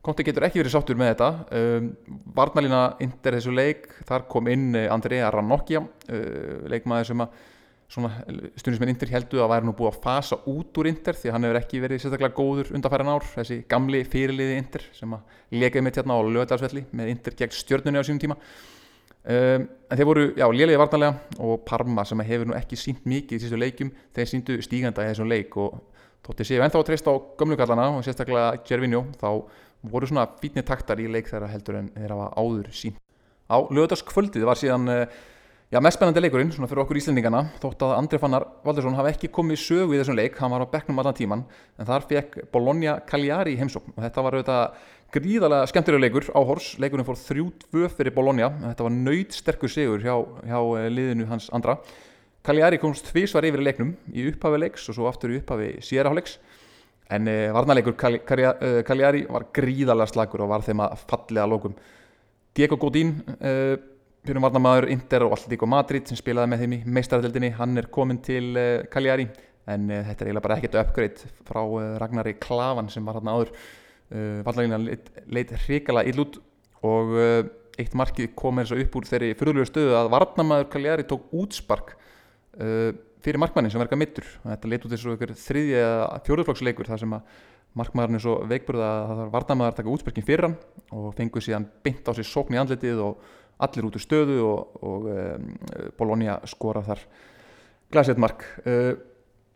Konti 0.00 0.24
getur 0.24 0.46
ekki 0.46 0.62
verið 0.62 0.72
sáttur 0.72 0.96
með 0.96 1.10
þetta. 1.12 1.30
Um, 1.52 1.88
Varnalína 2.36 2.84
indir 3.04 3.36
þessu 3.36 3.52
leik 3.52 3.90
þar 4.08 4.24
kom 4.32 4.48
inn 4.48 4.72
Andrea 4.88 5.28
Ranocchia 5.34 5.82
uh, 5.84 6.68
leikmaður 6.72 7.10
sem 7.10 7.24
að 7.26 7.40
stundismenn 7.90 8.92
Inter 8.92 9.10
heldu 9.10 9.40
að 9.42 9.50
væri 9.50 9.66
nú 9.66 9.74
búið 9.74 9.90
að 9.90 10.02
fasa 10.04 10.36
út 10.48 10.78
úr 10.78 10.88
Inter 10.88 11.16
því 11.18 11.30
að 11.30 11.34
hann 11.34 11.46
hefur 11.48 11.58
ekki 11.58 11.80
verið 11.82 12.02
sérstaklega 12.04 12.36
góður 12.36 12.70
undanfæran 12.78 13.10
ár. 13.10 13.26
Þessi 13.34 13.60
gamli 13.70 14.02
fyrirliði 14.06 14.58
Inter 14.62 14.84
sem 14.94 15.16
að 15.16 15.38
lekaði 15.58 15.84
mitt 15.86 15.98
hérna 15.98 16.16
á 16.16 16.20
löðarsvelli 16.22 16.84
með 16.96 17.10
Inter 17.16 17.36
gegn 17.40 17.56
stjörnunni 17.56 18.00
á 18.00 18.06
sínum 18.06 18.22
tíma. 18.22 18.38
Um, 19.20 19.66
en 19.90 19.98
þeir 19.98 20.08
voru, 20.08 20.28
já, 20.38 20.46
léliði 20.48 20.78
varnalega 20.80 21.40
og 21.44 21.64
Parma 21.68 22.06
sem 22.08 22.22
hefur 22.24 22.48
nú 22.48 22.54
ekki 22.56 22.78
sínt 22.78 23.02
mikið 23.10 23.36
í 23.36 23.42
þessu 23.42 23.58
leikum 23.58 23.90
þeir 24.16 24.30
síndu 24.30 24.56
stíganda 24.64 25.04
í 25.04 25.10
þessum 25.10 25.28
leik 25.28 25.58
og 25.60 25.74
þótti 26.24 26.46
séu 26.46 26.62
ennþá 26.64 26.80
að 26.80 26.86
treysta 26.88 27.12
á 27.12 27.16
gömlugallana 27.36 27.90
og 27.98 28.06
sérstaklega 28.06 28.62
Gervinjó 28.64 29.02
þá 29.20 29.28
voru 29.82 30.08
svona 30.10 30.26
fítni 30.40 30.64
taktar 30.66 31.00
í 31.00 31.08
leik 31.08 31.30
þeirra 31.30 31.48
heldur 31.52 31.80
en 31.80 31.92
þeirra 31.96 32.18
var 32.24 32.34
áður 32.36 32.72
sín 32.76 32.98
á 33.50 33.56
lögðarskvöldið 33.66 34.46
var 34.46 34.58
síðan 34.58 34.86
eh, 34.92 35.18
já, 35.74 35.80
mest 35.82 35.98
spennandi 35.98 36.22
leikurinn 36.22 36.52
svona 36.54 36.68
fyrir 36.70 36.84
okkur 36.84 37.00
íslendingana 37.00 37.42
þótt 37.62 37.82
að 37.86 37.96
Andri 37.96 38.20
Fannar 38.22 38.46
Valdursson 38.64 38.96
hafi 38.98 39.12
ekki 39.14 39.32
komið 39.34 39.60
sögu 39.64 39.96
í 39.96 40.00
þessum 40.00 40.18
leik, 40.18 40.38
hann 40.38 40.54
var 40.54 40.62
á 40.62 40.72
bekknum 40.72 41.02
allan 41.02 41.18
tíman 41.18 41.42
en 41.78 41.88
þar 41.88 42.06
fekk 42.10 42.38
Bologna 42.54 42.98
Cagliari 43.06 43.56
heimsókn. 43.58 43.96
Og 43.96 44.04
þetta 44.06 44.24
var 44.26 44.38
auðvitað 44.38 44.86
gríðarlega 45.14 45.70
skemmtilega 45.72 46.04
leikur 46.06 46.28
á 46.30 46.40
hors, 46.46 46.68
leikurinn 46.78 47.08
fór 47.08 47.18
3-2 47.18 47.90
fyrir 47.96 48.14
Bologna, 48.14 48.52
þetta 48.68 48.86
var 48.86 48.94
nöyt 48.94 49.34
sterkur 49.34 49.72
sigur 49.72 50.04
hjá, 50.04 50.14
hjá 50.46 50.58
eh, 50.78 50.86
liðinu 50.94 51.26
hans 51.30 51.50
andra. 51.54 51.80
Cagliari 52.46 52.78
komst 52.80 53.10
tvísvar 53.10 53.44
yfir 53.44 53.60
leiknum 53.60 53.96
í 54.14 54.30
upphafi 54.30 54.62
leiks 54.62 54.86
og 54.88 54.96
svo 54.96 55.10
aftur 55.10 55.34
í 55.34 55.40
upphafi 55.42 55.74
sérahleiks 55.84 56.38
en 57.10 57.28
uh, 57.30 57.50
varnarleikur 57.54 57.96
Cagliari 57.98 59.24
var 59.30 59.48
gríðarlega 59.54 60.12
slagur 60.12 60.44
og 60.44 60.52
var 60.52 60.64
þeim 60.66 60.82
að 60.84 61.04
fallega 61.10 61.48
lókum 61.50 61.74
Diego 62.56 62.78
Godín 62.80 63.16
uh, 63.38 63.76
fyrir 64.26 64.42
varnarmæður 64.44 64.90
Inter 64.94 65.24
og 65.26 65.36
Alltíko 65.36 65.68
Madrid 65.70 66.10
sem 66.10 66.18
spilaði 66.18 66.52
með 66.52 66.64
þeim 66.64 66.76
í 66.76 66.80
meistaröldinni 66.98 67.52
hann 67.56 67.80
er 67.80 67.90
komin 67.92 68.20
til 68.24 68.52
uh, 68.54 68.82
Cagliari. 68.92 69.28
En 69.70 69.84
þetta 69.86 70.24
er 70.24 70.30
eiginlega 70.30 70.42
bara 70.42 70.56
ekkert 70.58 70.76
uppgreitt 70.80 71.20
frá 71.46 71.60
Ragnari 72.00 72.32
Klavan 72.42 72.88
sem 72.90 73.04
var 73.06 73.20
hann 73.20 73.28
áður. 73.30 73.50
Varnarleikina 74.10 74.78
leitt, 74.82 75.10
leitt 75.30 75.52
hrikala 75.66 76.02
illút 76.10 76.40
og 76.82 77.12
eitt 77.78 77.92
markið 77.94 78.32
kom 78.40 78.58
eins 78.58 78.72
og 78.74 78.80
upp 78.82 78.96
úr 78.98 79.06
þeirri 79.06 79.28
fyrirlegu 79.38 79.68
stöðu 79.68 79.94
að 80.00 80.10
varnarmæður 80.16 80.66
Cagliari 80.72 81.06
tók 81.06 81.28
útspark 81.38 81.92
fyrir 83.24 83.40
markmannin 83.42 83.72
sem 83.72 83.82
verka 83.82 83.98
mittur 83.98 84.26
þetta 84.44 84.70
leitt 84.70 84.86
út 84.86 84.94
þessu 84.94 85.16
þriðja 85.46 85.86
fjóruðflokksleikur 86.26 86.90
þar 86.90 87.02
sem 87.02 87.16
að 87.18 87.40
markmaðurinn 87.78 88.18
er 88.18 88.24
svo 88.24 88.38
veikburð 88.50 88.82
að 88.82 89.02
það 89.06 89.20
þarf 89.20 89.34
varnamaður 89.36 89.72
að 89.72 89.76
taka 89.78 89.92
útspyrkin 89.92 90.26
fyrir 90.26 90.48
hann 90.48 90.56
og 90.96 91.12
fengur 91.18 91.44
síðan 91.44 91.68
bynt 91.84 92.10
á 92.10 92.12
sig 92.16 92.26
sókn 92.26 92.56
í 92.56 92.60
andlitið 92.60 93.02
og 93.04 93.28
allir 93.60 93.86
út 93.86 93.98
úr 93.98 94.02
stöðu 94.02 94.40
og, 94.46 94.82
og 94.82 95.06
um, 95.12 95.46
Bologna 95.98 96.38
skora 96.48 96.82
þar. 96.84 97.04
Glæsett 97.92 98.20
mark. 98.22 98.44
Uh, 98.64 98.94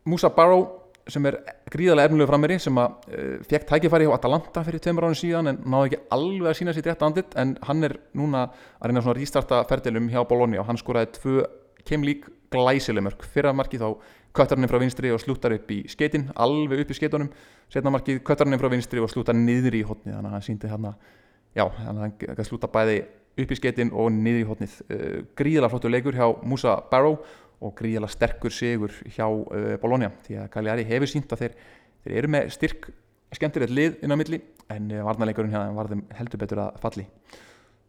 Musa 0.07 0.31
Barrow 0.35 0.67
sem 1.11 1.25
er 1.29 1.41
gríðarlega 1.73 2.09
erfnulegu 2.09 2.31
frammeiri 2.31 2.61
sem 2.63 2.79
að 2.81 3.11
uh, 3.11 3.35
fekk 3.51 3.67
tækifæri 3.73 4.09
á 4.09 4.17
Atalanta 4.17 4.65
fyrir 4.67 4.83
tveimur 4.85 5.09
ánum 5.09 5.19
síðan 5.19 5.51
en 5.53 5.61
náði 5.65 5.91
ekki 5.91 6.03
alveg 6.17 6.53
að 6.53 6.59
sína 6.61 6.77
sér 6.77 6.89
rétt 6.91 7.05
andlit 7.07 7.37
en 7.41 7.57
hann 7.67 7.89
er 7.89 7.99
núna 8.17 8.47
að 8.79 8.89
reyna 8.89 9.05
svona 9.05 9.19
rístarta 9.19 9.65
ferðilum 9.69 10.09
hjá 10.13 10.23
Bologna 10.29 10.63
og 10.63 10.69
hann 10.71 10.81
skoraði 10.81 11.13
tvö 11.19 11.45
kemlík 11.89 12.29
glæsileg 12.55 13.05
mörg 13.05 13.27
fyrra 13.35 13.53
marki 13.57 13.81
þá 13.83 13.89
köttar 14.35 14.59
hann 14.59 14.71
frá 14.71 14.81
vinstri 14.83 15.13
og 15.15 15.21
slúttar 15.23 15.55
upp 15.55 15.69
í 15.71 15.83
skeitin 15.91 16.29
alveg 16.35 16.85
upp 16.85 16.95
í 16.95 16.97
skeitunum. 16.99 17.29
Setna 17.71 17.93
markið 17.95 18.23
köttar 18.27 18.49
hann 18.49 18.61
frá 18.61 18.71
vinstri 18.73 19.03
og 19.03 19.11
slúttar 19.13 19.37
niður 19.39 19.79
í 19.79 19.85
hotni 19.87 20.15
þannig 20.15 20.31
að 20.31 20.37
hann 20.39 20.47
síndi 20.49 20.71
hann 20.71 20.89
að 20.91 21.13
já, 21.55 21.69
hann 21.85 22.03
kann 22.23 22.49
slúta 22.49 22.71
bæði 22.71 23.05
upp 23.43 23.55
í 23.55 23.59
skeitin 23.59 23.93
og 23.95 24.11
niður 24.15 24.43
í 24.43 24.49
hotnið 24.49 24.75
uh, 24.85 25.23
gríðalega 25.39 25.73
flottur 25.73 25.95
leikur 25.95 26.19
hjá 26.19 26.27
Musa 26.47 26.77
Barrow 26.91 27.19
og 27.65 27.75
gríðalega 27.79 28.15
sterkur 28.15 28.55
sigur 28.55 28.95
hjá 29.07 29.27
uh, 29.27 29.75
Bologna 29.83 30.13
því 30.27 30.39
að 30.43 30.53
Cagliari 30.55 30.87
hefur 30.89 31.11
sínt 31.11 31.33
að 31.35 31.45
þeir, 31.45 31.57
þeir 32.05 32.19
eru 32.21 32.33
með 32.35 32.53
styrk 32.55 32.91
skemmtilegt 33.35 33.75
lið 33.75 33.99
inn 34.05 34.15
á 34.15 34.19
milli 34.19 34.41
en 34.71 34.91
uh, 34.93 35.03
varnarleikurinn 35.07 35.55
hérna 35.55 35.75
var 35.75 35.91
þeim 35.91 36.05
heldur 36.19 36.43
betur 36.43 36.63
að 36.67 36.79
falli. 36.83 37.07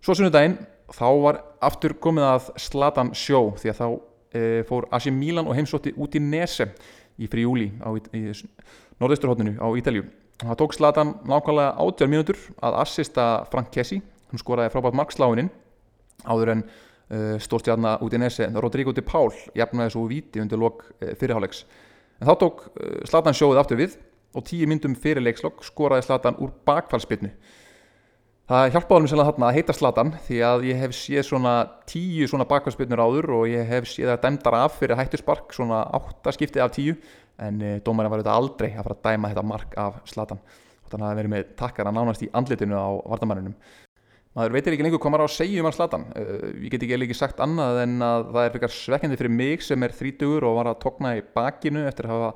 Svo 0.05 0.17
sunnudaginn 0.17 0.59
þá 0.93 1.07
var 1.23 1.41
aftur 1.65 1.95
komið 2.01 2.27
að 2.29 2.51
Slatan 2.61 3.13
sjó 3.17 3.47
því 3.57 3.71
að 3.71 3.79
þá 3.79 3.87
fór 4.67 4.87
Asi 4.91 5.11
Milan 5.13 5.47
og 5.47 5.55
heimsótti 5.55 5.93
út 5.95 6.15
í 6.17 6.21
Nese 6.23 6.71
í 7.21 7.29
frí 7.31 7.45
júli 7.45 7.69
á 7.79 7.89
norðausturhóttinu 8.99 9.55
á 9.59 9.67
Ítalju 9.79 10.03
það 10.41 10.57
tók 10.59 10.73
Slatan 10.75 11.13
nákvæmlega 11.27 11.75
80 11.79 12.11
mínútur 12.11 12.39
að 12.63 12.79
assista 12.81 13.27
Frank 13.51 13.71
Kessi 13.71 14.01
hann 14.31 14.41
skoraði 14.41 14.73
frábært 14.73 14.97
marksláinin 14.99 15.51
áður 16.27 16.51
en 16.55 16.63
uh, 16.65 17.35
stórstjarnar 17.39 18.03
út 18.03 18.15
í 18.15 18.19
nesi 18.19 18.47
Rodrigo 18.55 18.93
de 18.95 19.03
Paul 19.05 19.31
jafnaði 19.55 19.93
svo 19.93 20.05
viti 20.09 20.43
undir 20.43 20.59
lok 20.59 20.83
uh, 20.89 21.13
fyrirhálegs 21.19 21.63
en 22.19 22.27
þá 22.29 22.33
tók 22.41 22.65
uh, 22.67 22.99
Zlatan 23.07 23.37
sjóið 23.37 23.61
aftur 23.61 23.79
við 23.79 23.97
og 24.35 24.43
tíu 24.47 24.67
myndum 24.67 24.97
fyrir 24.99 25.23
leikslokk 25.23 25.63
skoraði 25.63 26.07
Zlatan 26.09 26.39
úr 26.43 26.51
bakfallspilnu 26.67 27.31
það 28.45 28.67
hjálpaði 28.75 28.95
honum 28.99 29.09
sérlega 29.09 29.31
þarna 29.31 29.47
að 29.47 29.55
heita 29.57 29.73
Zlatan 29.73 30.11
því 30.27 30.39
að 30.45 30.65
ég 30.69 30.81
hef 30.83 30.91
séð 30.93 31.23
svona 31.25 31.53
tíu 31.89 32.27
svona 32.29 32.45
bakfallspilnur 32.49 33.01
áður 33.01 33.31
og 33.39 33.45
ég 33.49 33.65
hef 33.71 33.87
séð 33.89 34.11
að 34.13 34.19
dæmdar 34.27 34.57
af 34.59 34.75
fyrir 34.81 34.99
hættuspark 34.99 35.55
svona 35.55 35.81
áttaskipti 35.97 36.61
af 36.61 36.75
tíu 36.75 36.93
en 37.41 37.57
uh, 37.57 37.79
dómarinn 37.81 38.13
var 38.13 38.21
auðvitað 38.21 38.37
aldrei 38.37 38.69
að 38.69 38.83
fara 38.83 38.97
að 38.99 39.07
dæma 39.07 39.31
þetta 39.31 39.45
mark 39.49 39.73
af 39.81 39.97
Zlatan 40.11 40.43
þannig 40.85 41.01
að 41.01 41.07
það 41.07 41.17
verið 41.21 41.33
með 41.33 41.49
takkara 41.57 41.95
nánast 41.95 42.21
í 42.21 42.29
andlitinu 42.37 42.77
á 42.77 42.89
vardamannunum 43.01 43.55
maður 44.35 44.53
veitir 44.53 44.75
ekki 44.75 44.85
lengur 44.85 45.01
hvað 45.01 45.15
maður 45.15 45.25
á 45.25 45.29
að 45.31 45.37
segja 45.39 45.63
um 45.63 45.69
hann 45.69 45.77
Zlatan 45.79 46.05
uh, 46.13 46.45
ég 46.61 46.69
get 46.69 46.85
ekki 46.85 46.99
ekki 46.99 47.17
sagt 47.17 47.41
annað 47.41 47.81
en 47.81 47.97
að 48.05 48.27
það 48.29 48.43
er 48.43 48.55
fyrir 48.59 48.75
svekkjandi 48.77 49.19
fyrir 49.23 49.35
mig 49.41 49.65
sem 49.65 49.87
er 49.87 49.97
þrítugur 49.97 50.45
og 50.45 50.59
var 50.59 50.69
að 50.69 50.79
tokna 50.85 51.15
í 51.17 51.25
bakinu 51.33 51.87
eftir 51.89 52.11
að 52.11 52.13
hafa 52.19 52.31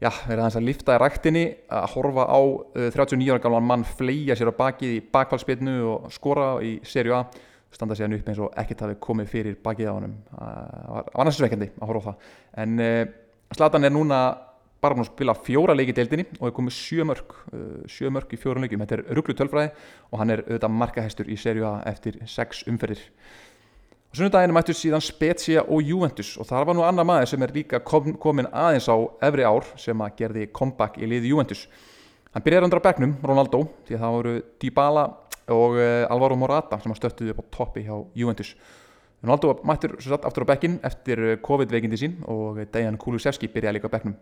já, 0.00 0.10
verið 0.26 0.42
aðeins 0.42 0.58
að 0.58 0.66
lifta 0.66 0.96
í 0.96 1.00
ræktinni 1.02 1.44
að 1.76 1.86
horfa 1.94 2.26
á 2.26 2.40
uh, 2.40 2.88
39 2.96 3.30
ára 3.34 3.44
gamlan 3.44 3.68
mann 3.68 3.86
fleia 3.86 4.36
sér 4.38 4.52
á 4.52 4.60
bakið 4.60 4.96
í 4.96 5.00
bakfallspilnu 5.12 5.76
og 5.92 6.10
skora 6.14 6.52
í 6.64 6.78
serju 6.86 7.16
A. 7.18 7.24
Standa 7.70 7.94
sér 7.94 8.08
hann 8.08 8.16
upp 8.16 8.30
eins 8.32 8.40
og 8.42 8.54
ekkert 8.58 8.86
hafi 8.86 8.96
komið 9.04 9.28
fyrir 9.30 9.58
bakið 9.62 9.92
á 9.92 9.94
hann 9.94 10.14
það 10.30 10.94
var 10.96 11.10
annars 11.22 11.36
svekkjandi 11.38 11.68
að 11.76 11.92
horfa 11.92 12.00
á 12.00 12.06
það. 12.08 12.30
En 12.64 12.86
uh, 12.86 13.02
Zlatan 13.50 13.86
er 13.86 13.94
núna 13.94 14.20
bara 14.80 14.96
búin 14.96 15.04
að 15.04 15.10
spila 15.12 15.36
fjóra 15.36 15.76
leiki 15.76 15.94
deildinni 15.96 16.24
og 16.38 16.48
er 16.48 16.56
komið 16.56 16.76
sjö 16.76 17.04
mörg 17.08 17.36
uh, 17.52 17.84
sjö 17.90 18.10
mörg 18.14 18.32
í 18.32 18.40
fjórun 18.40 18.64
leikum, 18.64 18.80
þetta 18.80 18.98
er 18.98 19.18
rugglu 19.18 19.36
tölfræði 19.36 19.70
og 20.10 20.22
hann 20.22 20.32
er 20.32 20.42
auðvitað 20.46 20.76
markahestur 20.80 21.30
í 21.30 21.36
serju 21.40 21.68
A 21.68 21.74
eftir 21.90 22.16
sex 22.30 22.64
umferðir 22.70 23.04
og 24.10 24.18
sunnudaginu 24.18 24.54
mættu 24.56 24.74
síðan 24.74 25.02
Spezia 25.06 25.62
og 25.62 25.86
Juventus 25.86 26.32
og 26.40 26.48
það 26.48 26.64
var 26.66 26.76
nú 26.76 26.82
annar 26.82 27.06
maður 27.06 27.28
sem 27.30 27.44
er 27.46 27.52
líka 27.54 27.78
kom, 27.86 28.10
komin 28.18 28.48
aðeins 28.50 28.88
á 28.90 28.98
efri 29.22 29.46
ár 29.46 29.68
sem 29.78 30.02
að 30.02 30.16
gerði 30.18 30.48
comeback 30.50 30.98
í 30.98 31.06
liði 31.06 31.30
Juventus. 31.30 31.68
Hann 32.34 32.42
byrjaði 32.42 32.66
undir 32.66 32.80
að 32.80 32.86
begnum, 32.88 33.14
Ronaldo 33.22 33.62
því 33.86 33.94
að 33.94 34.02
það 34.02 34.16
voru 34.16 34.34
Dybala 34.62 35.04
og 35.54 35.78
uh, 35.78 36.10
Alvaro 36.10 36.38
Morata 36.38 36.80
sem 36.82 36.94
stöttuði 36.98 37.36
upp 37.36 37.44
á 37.46 37.50
toppi 37.54 37.86
hjá 37.86 37.94
Juventus. 38.18 38.50
Ronaldo 39.22 39.54
mættur 39.68 39.94
svo 40.00 40.16
satt 40.16 40.26
aftur 40.26 40.46
á 40.46 40.50
bekkin 40.50 40.80
eftir 40.82 41.22
uh, 41.22 41.38
COVID-veikindi 41.46 42.02
sín 42.02 42.18
og 42.26 42.58
Dejan 42.74 42.98
Kulusevski 42.98 43.50
byrjaði 43.52 43.78
líka 43.78 43.92
begnum 43.94 44.18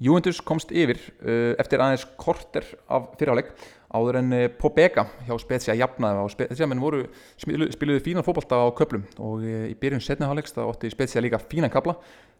Juventus 0.00 0.40
komst 0.40 0.72
yfir 0.72 0.98
uh, 1.20 1.54
eftir 1.60 1.78
aðeins 1.78 2.06
korter 2.18 2.66
af 2.88 3.12
fyrirháleik 3.20 3.54
áður 3.90 4.20
en 4.20 4.34
uh, 4.36 4.46
Pobega 4.60 5.04
hjá 5.26 5.34
Spezia 5.42 5.74
jafnaði 5.78 6.22
og 6.22 6.30
Spezia 6.32 6.68
menn 6.70 6.82
voru 6.82 7.02
spiluði, 7.40 8.02
fínan 8.04 8.26
fókbalta 8.26 8.60
á 8.62 8.66
köplum 8.76 9.04
og 9.18 9.42
uh, 9.42 9.66
í 9.70 9.74
byrjun 9.78 10.02
setniháleiks 10.04 10.54
það 10.54 10.70
ótti 10.70 10.92
Spezia 10.92 11.22
líka 11.24 11.40
fínan 11.42 11.72
kabla 11.72 11.96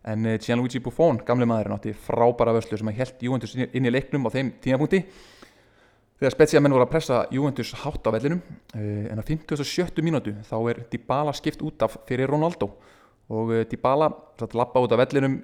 en 0.09 0.28
uh, 0.28 0.37
Gianluigi 0.38 0.83
Buffon, 0.85 1.21
gamle 1.26 1.49
maðurinn, 1.50 1.76
átti 1.76 1.95
frábæra 2.07 2.54
vöslu 2.57 2.78
sem 2.78 2.92
held 2.95 3.26
Juventus 3.26 3.57
inn 3.59 3.88
í 3.88 3.92
leiknum 3.92 4.26
á 4.26 4.35
þeim 4.35 4.54
tímapunkti. 4.62 5.02
Þegar 6.21 6.37
Spezia 6.37 6.62
menn 6.62 6.76
voru 6.76 6.85
að 6.85 6.92
pressa 6.92 7.23
Juventus 7.33 7.73
hátt 7.83 8.07
á 8.07 8.11
vellinum 8.14 8.40
uh, 8.45 9.04
en 9.11 9.21
á 9.21 9.25
57. 9.26 10.04
mínútu 10.07 10.37
þá 10.47 10.57
er 10.71 10.85
Dybala 10.92 11.35
skipt 11.37 11.64
út 11.66 11.83
af 11.87 11.99
fyrir 12.09 12.30
Ronaldo. 12.30 12.71
Og 13.30 13.54
uh, 13.54 13.64
Dybala 13.69 14.12
satt 14.38 14.54
lappa 14.59 14.83
út 14.83 14.95
af 14.95 15.02
vellinum 15.02 15.40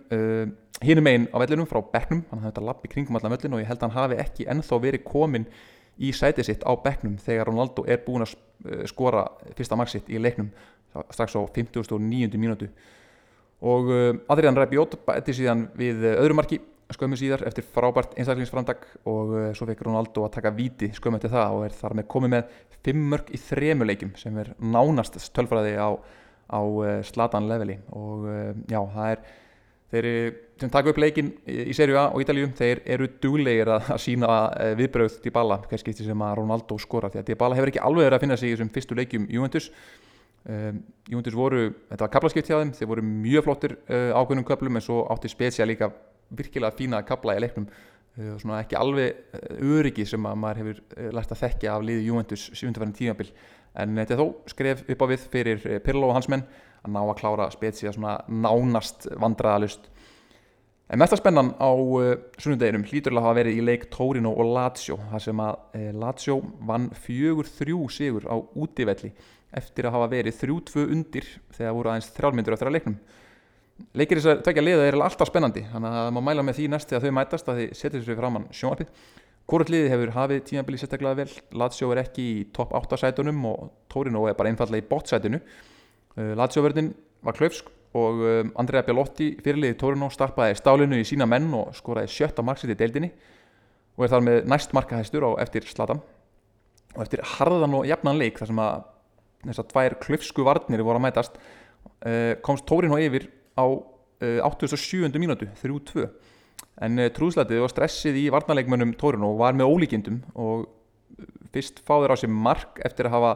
hinum 0.85 1.09
einn 1.09 1.25
á 1.33 1.37
vellinum 1.41 1.69
frá 1.69 1.81
bekknum. 1.81 2.23
Hann 2.31 2.43
hafði 2.43 2.53
þetta 2.53 2.67
lapp 2.69 2.85
í 2.85 2.91
kringum 2.93 3.17
allan 3.19 3.33
vellinu 3.33 3.59
og 3.59 3.63
ég 3.63 3.71
held 3.71 3.81
að 3.81 3.89
hann 3.89 3.97
hafi 3.97 4.19
ekki 4.21 4.47
ennþá 4.53 4.79
verið 4.83 5.05
komin 5.09 5.47
í 5.99 6.13
sætið 6.13 6.49
sitt 6.49 6.65
á 6.67 6.73
bekknum 6.77 7.17
þegar 7.23 7.51
Ronaldo 7.51 7.87
er 7.89 8.03
búin 8.05 8.27
að 8.27 8.35
eh, 8.69 8.85
skora 8.91 9.27
fyrsta 9.57 9.79
marksitt 9.79 10.11
í 10.13 10.21
leiknum 10.21 10.51
strax 11.13 11.37
á 11.37 11.41
59. 11.45 12.39
mínútu 12.41 12.71
og 13.67 13.91
uh, 13.93 14.13
Adrian 14.33 14.57
Rabiot 14.57 14.99
bætti 15.05 15.35
síðan 15.37 15.67
við 15.77 16.05
öðru 16.15 16.37
marki 16.37 16.59
skömmu 16.93 17.17
síðar 17.19 17.43
eftir 17.49 17.65
frábært 17.65 18.15
einstaklingsframdag 18.17 18.85
og 19.11 19.33
svo 19.59 19.67
fekk 19.69 19.83
Ronaldo 19.89 20.25
að 20.25 20.37
taka 20.37 20.53
viti 20.55 20.91
skömmu 20.95 21.19
eftir 21.19 21.33
það 21.33 21.57
og 21.57 21.65
er 21.67 21.75
þar 21.77 21.97
með 21.99 22.09
komið 22.13 22.33
með 22.35 22.53
fimm 22.87 23.09
mörg 23.11 23.33
í 23.35 23.41
þremu 23.43 23.89
leikum 23.89 24.13
sem 24.21 24.37
er 24.39 24.53
nánast 24.61 25.19
tölfræði 25.35 25.75
á, 25.81 25.89
á 26.53 26.61
slatan 27.09 27.49
leveli 27.51 27.81
og 27.91 28.29
já, 28.71 28.79
það 28.95 29.11
er 29.11 29.25
þeir 29.93 30.09
sem 30.61 30.73
taka 30.73 30.91
upp 30.91 30.99
leikin 31.01 31.31
í 31.47 31.75
serju 31.77 31.99
A 32.01 32.07
og 32.15 32.23
Ítalju 32.23 32.49
þeir 32.57 32.81
eru 32.97 33.09
duglegir 33.23 33.69
að, 33.71 33.91
að 33.95 34.03
sína 34.03 34.31
eh, 34.57 34.73
viðbröð 34.79 35.19
Dybala, 35.25 35.61
kannski 35.71 35.95
sem 35.99 36.25
að 36.27 36.37
Ronaldo 36.41 36.79
skora 36.81 37.11
því 37.13 37.21
að 37.21 37.29
Dybala 37.31 37.59
hefur 37.59 37.73
ekki 37.73 37.83
alveg 37.85 38.07
verið 38.09 38.19
að 38.19 38.25
finna 38.25 38.39
sig 38.41 38.51
í 38.51 38.55
þessum 38.55 38.73
fyrstu 38.75 38.99
leikjum 38.99 39.27
Juventus. 39.33 39.71
Um, 40.47 40.79
Juventus 41.11 41.35
voru, 41.35 41.67
þetta 41.91 42.07
var 42.07 42.13
kaplaskipt 42.15 42.49
hjá 42.49 42.61
þeim 42.61 42.73
þeir 42.79 42.91
voru 42.93 43.05
mjög 43.07 43.47
flottir 43.49 43.77
uh, 43.91 44.13
ákveðnum 44.15 44.47
köplum 44.47 44.79
en 44.79 44.85
svo 44.85 45.01
átti 45.11 45.31
Spezia 45.31 45.67
líka 45.67 45.91
virkilega 46.39 46.77
fína 46.79 47.03
kapla 47.07 47.35
í 47.37 47.43
leiknum. 47.43 47.67
Uh, 48.17 48.37
svona 48.41 48.63
ekki 48.63 48.79
alveg 48.79 49.59
öryggi 49.59 50.07
sem 50.09 50.31
að 50.31 50.39
maður 50.41 50.63
hefur 50.63 51.11
lært 51.19 51.35
að 51.35 51.43
þekkja 51.43 51.75
af 51.75 51.85
liði 51.85 52.07
Juventus 52.07 52.47
7. 52.55 52.73
tímabil. 52.97 53.29
En 53.77 53.99
þetta 53.99 54.17
þó 54.23 54.29
skref 54.49 54.87
upp 54.87 55.03
á 55.05 55.07
við 55.11 55.27
fyrir 55.35 55.67
Pirlo 55.85 56.09
og 56.09 56.17
hans 56.17 56.31
menn 56.33 56.47
að 56.87 56.95
ná 56.95 57.03
að 57.03 57.19
klára 57.21 57.51
Spezia 57.53 57.93
svona 57.95 58.17
nánast 58.31 59.09
vandraðalust 59.21 59.91
en 60.87 61.01
mest 61.03 61.17
að 61.17 61.23
spennan 61.23 61.53
á 61.59 61.71
uh, 61.71 62.13
sunnudeginum 62.39 62.87
hlýturlega 62.87 63.27
hafa 63.27 63.39
verið 63.41 63.59
í 63.59 63.65
leik 63.67 63.89
Torino 63.93 64.33
og 64.33 64.53
Lazio 64.55 65.01
þar 65.11 65.25
sem 65.25 65.43
að 65.43 65.59
uh, 65.81 65.91
Lazio 66.05 66.39
vann 66.69 66.89
fjögur 67.07 67.51
þrjú 67.59 67.83
sigur 67.93 68.29
á 68.31 68.37
útivelli 68.39 69.13
eftir 69.57 69.89
að 69.89 69.99
hafa 69.99 70.11
verið 70.15 70.41
þrjú 70.41 70.59
tvö 70.71 70.89
undir 70.95 71.29
þegar 71.57 71.77
voru 71.77 71.93
aðeins 71.93 72.11
þrjálmyndur 72.15 72.57
eftir 72.57 72.69
að 72.71 72.77
leiknum. 72.77 72.97
Leikir 73.97 74.19
þess 74.19 74.31
að 74.33 74.43
tvekja 74.47 74.65
liða 74.65 74.89
er 74.89 74.97
alltaf 75.05 75.29
spennandi 75.29 75.63
þannig 75.73 76.01
að 76.01 76.11
má 76.17 76.21
mæla 76.25 76.45
með 76.47 76.59
því 76.59 76.67
næst 76.73 76.91
þegar 76.93 77.05
þau 77.05 77.17
mætast 77.19 77.51
að 77.51 77.61
þið 77.61 77.73
setja 77.77 77.99
þessu 77.99 78.19
framann 78.19 78.51
sjónarpið 78.57 79.07
Hvort 79.47 79.71
liði 79.71 79.93
hefur 79.93 80.11
hafið 80.11 80.41
tímabili 80.49 80.79
sérstaklega 80.81 81.21
vel. 81.21 81.35
Lazio 81.55 81.93
er 81.95 82.01
ekki 82.03 82.23
í 82.27 82.39
topp 82.55 82.73
8 82.75 82.99
sætunum 82.99 83.45
og 83.47 83.69
Torino 83.93 84.25
er 84.27 84.35
bara 84.35 84.51
einfallega 84.51 84.83
í 84.83 84.89
bot 84.91 85.07
sætunu 85.07 85.39
Uh, 86.17 86.33
Lazio-verðin 86.39 86.95
var 87.27 87.37
klöfsk 87.37 87.69
og 87.97 88.21
um, 88.25 88.53
Andrea 88.61 88.85
Belotti 88.87 89.35
fyrirliði 89.45 89.77
Torino 89.81 90.09
stappaði 90.13 90.57
stálinu 90.57 90.99
í 91.01 91.05
sína 91.05 91.27
menn 91.29 91.51
og 91.57 91.75
skoraði 91.77 92.13
sjötta 92.13 92.45
marksitt 92.45 92.73
í 92.73 92.77
deildinni 92.79 93.11
og 93.97 94.05
er 94.05 94.13
þar 94.13 94.25
með 94.25 94.39
næst 94.53 94.73
markahæstur 94.77 95.27
á 95.29 95.31
eftir 95.45 95.69
Slatan 95.69 96.01
og 96.95 97.03
eftir 97.05 97.21
harðan 97.37 97.77
og 97.79 97.89
jafnan 97.89 98.21
leik 98.21 98.41
þar 98.41 98.53
sem 98.53 98.63
að 98.65 98.87
þessar 99.47 99.69
tvær 99.73 99.99
klöfsku 100.03 100.47
varnir 100.47 100.85
voru 100.85 101.01
að 101.01 101.07
mætast 101.07 101.37
uh, 101.37 102.33
komst 102.45 102.67
Torino 102.69 103.01
yfir 103.01 103.29
á 103.57 103.65
87. 104.17 105.05
Uh, 105.05 105.21
mínútu 105.21 105.49
3-2 105.61 106.09
en 106.87 107.01
trúðslætið 107.13 107.61
og 107.65 107.73
stressið 107.73 108.17
í 108.21 108.29
varnarleikmönnum 108.33 108.97
Torino 109.01 109.35
var 109.37 109.57
með 109.57 109.69
ólíkindum 109.69 110.23
og 110.33 110.65
fyrst 111.53 111.81
fáður 111.85 112.17
á 112.17 112.21
sér 112.21 112.33
mark 112.33 112.81
eftir 112.85 113.09
að 113.09 113.17
hafa 113.17 113.33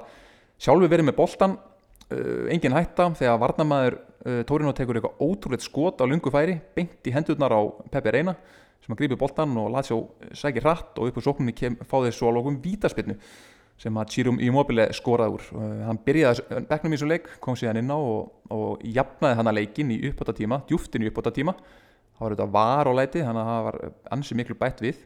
sjálfu 0.60 0.88
verið 0.88 1.08
með 1.08 1.20
boltan 1.20 1.60
engin 2.10 2.74
hætta 2.74 3.06
þegar 3.14 3.38
varnamæður 3.38 3.96
uh, 3.98 4.40
Tórino 4.48 4.72
tekur 4.74 4.98
eitthvað 4.98 5.20
ótrúleitt 5.22 5.64
skot 5.64 6.02
á 6.02 6.04
lungu 6.08 6.32
færi 6.32 6.56
beint 6.74 7.06
í 7.06 7.14
hendurnar 7.14 7.54
á 7.54 7.60
Peppi 7.92 8.14
Reina 8.16 8.34
sem 8.80 8.94
að 8.94 9.02
grípi 9.02 9.18
boltan 9.20 9.54
og 9.60 9.70
Lazio 9.74 10.00
sækir 10.34 10.64
hratt 10.64 10.98
og 10.98 11.10
upp 11.10 11.20
úr 11.20 11.26
sókninni 11.26 11.54
kem, 11.54 11.76
fá 11.84 12.00
þeir 12.00 12.16
svo 12.16 12.30
að 12.30 12.38
lókum 12.38 12.58
vítaspinnu 12.64 13.16
sem 13.80 13.96
að 13.96 14.10
Chirum 14.12 14.40
Immobile 14.42 14.88
skoraði 14.96 15.36
úr. 15.38 15.46
Uh, 15.54 15.78
hann 15.86 16.00
byrjaði 16.04 16.64
begnum 16.68 16.92
í 16.92 16.98
þessu 16.98 17.10
leik 17.12 17.30
kom 17.44 17.56
síðan 17.56 17.80
inn 17.80 17.94
á 17.94 17.98
og, 17.98 18.34
og 18.52 18.82
jafnaði 18.84 19.38
hann 19.38 19.52
að 19.52 19.58
leikin 19.60 19.94
í 19.94 20.02
uppbóta 20.10 20.34
tíma, 20.36 20.60
djúftin 20.68 21.06
í 21.06 21.12
uppbóta 21.12 21.32
tíma 21.36 21.54
það 21.54 22.20
var 22.20 22.34
auðvitað 22.34 22.54
var 22.58 22.90
og 22.90 22.98
læti 22.98 23.24
þannig 23.24 23.46
að 23.46 23.54
það 23.54 23.66
var 23.68 23.80
ansi 24.18 24.36
miklu 24.36 24.58
bætt 24.60 24.84
við. 24.84 25.00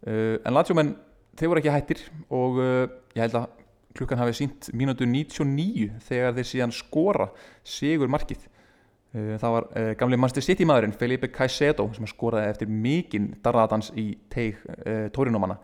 Uh, 0.00 0.36
en 0.40 0.56
Lazio 0.56 0.78
menn, 0.78 0.96
þeir 1.36 1.52
voru 1.52 1.62
ekki 1.62 1.74
hættir 1.76 2.06
og 2.34 2.58
ég 2.64 3.20
held 3.22 3.36
að 3.38 3.59
klukkan 3.96 4.20
hafi 4.22 4.38
sínt 4.42 4.70
mínútu 4.76 5.08
99 5.08 6.00
þegar 6.06 6.34
þeir 6.38 6.48
síðan 6.52 6.74
skora 6.74 7.28
sigur 7.66 8.10
markið 8.12 8.46
uh, 8.46 9.36
það 9.40 9.54
var 9.56 9.68
uh, 9.70 9.92
gamli 10.00 10.18
Manchester 10.20 10.46
City 10.46 10.68
maðurinn 10.68 10.96
Felipe 10.96 11.32
Caicedo 11.34 11.90
sem 11.96 12.08
skoraði 12.10 12.54
eftir 12.54 12.70
mikinn 12.70 13.32
darraðans 13.44 13.92
í 13.98 14.12
teig 14.32 14.60
uh, 14.66 15.08
tórinumanna 15.14 15.58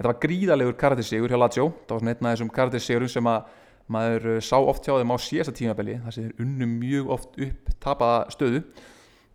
Þetta 0.00 0.14
var 0.14 0.20
gríðalegur 0.22 0.76
karatissegur 0.80 1.28
hjá 1.28 1.36
Lazio. 1.36 1.64
Það 1.84 1.90
var 1.92 1.98
svona 2.00 2.12
einn 2.14 2.26
af 2.26 2.32
þessum 2.32 2.50
karatissegurum 2.56 3.08
sem 3.12 3.26
að 3.28 3.50
maður 3.92 4.38
sá 4.40 4.54
oft 4.56 4.86
hjá 4.88 4.94
þeim 4.94 5.10
á 5.12 5.16
síðasta 5.20 5.52
tímabeli 5.58 5.96
þar 6.00 6.14
sem 6.14 6.24
þeir 6.24 6.40
unnum 6.46 6.70
mjög 6.80 7.10
oft 7.18 7.36
upp 7.44 7.68
tapaða 7.84 8.22
stöðu. 8.32 8.62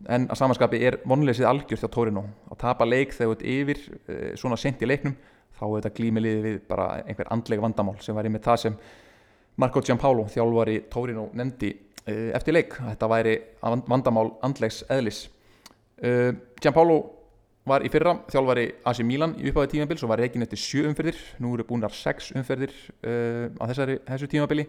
En 0.09 0.25
að 0.25 0.39
samanskapi 0.39 0.79
er 0.89 0.97
vonleysið 1.05 1.45
algjörð 1.51 1.83
hjá 1.85 1.91
Torino 1.93 2.23
að 2.49 2.59
tapa 2.63 2.87
leik 2.89 3.13
þegar 3.13 3.35
þetta 3.35 3.53
yfir 3.53 3.83
e, 3.85 4.17
svona 4.41 4.57
sent 4.57 4.81
í 4.81 4.89
leiknum 4.89 5.13
þá 5.55 5.65
er 5.65 5.75
þetta 5.77 5.95
glímiliði 5.97 6.43
við 6.45 6.61
bara 6.69 6.87
einhver 7.05 7.31
andlega 7.33 7.63
vandamál 7.63 7.97
sem 8.03 8.17
var 8.17 8.27
í 8.27 8.31
með 8.33 8.45
það 8.47 8.61
sem 8.65 8.77
Marco 9.61 9.81
Giampaolo 9.85 10.25
þjálfari 10.31 10.79
Torino 10.91 11.29
nefndi 11.33 11.71
e, 12.03 12.15
eftir 12.35 12.57
leik. 12.57 12.75
Þetta 12.75 13.11
væri 13.11 13.35
vandamál 13.63 14.33
andlegs 14.43 14.81
eðlis. 14.91 15.21
E, 15.95 16.11
Giampaolo 16.59 16.97
var 17.65 17.85
í 17.85 17.89
fyrra 17.89 18.17
þjálfari 18.29 18.65
AC 18.85 19.01
Milan 19.07 19.37
í 19.39 19.47
upphafi 19.49 19.71
tímabils 19.73 20.03
og 20.05 20.11
var 20.11 20.21
reygin 20.21 20.45
eftir 20.45 20.61
sjö 20.61 20.85
umferðir. 20.89 21.17
Nú 21.41 21.55
eru 21.55 21.65
búinar 21.65 21.95
sex 21.95 22.29
umferðir 22.35 22.75
uh, 23.01 23.49
á 23.57 23.63
þessari, 23.71 23.97
þessu 24.05 24.29
tímabili 24.29 24.67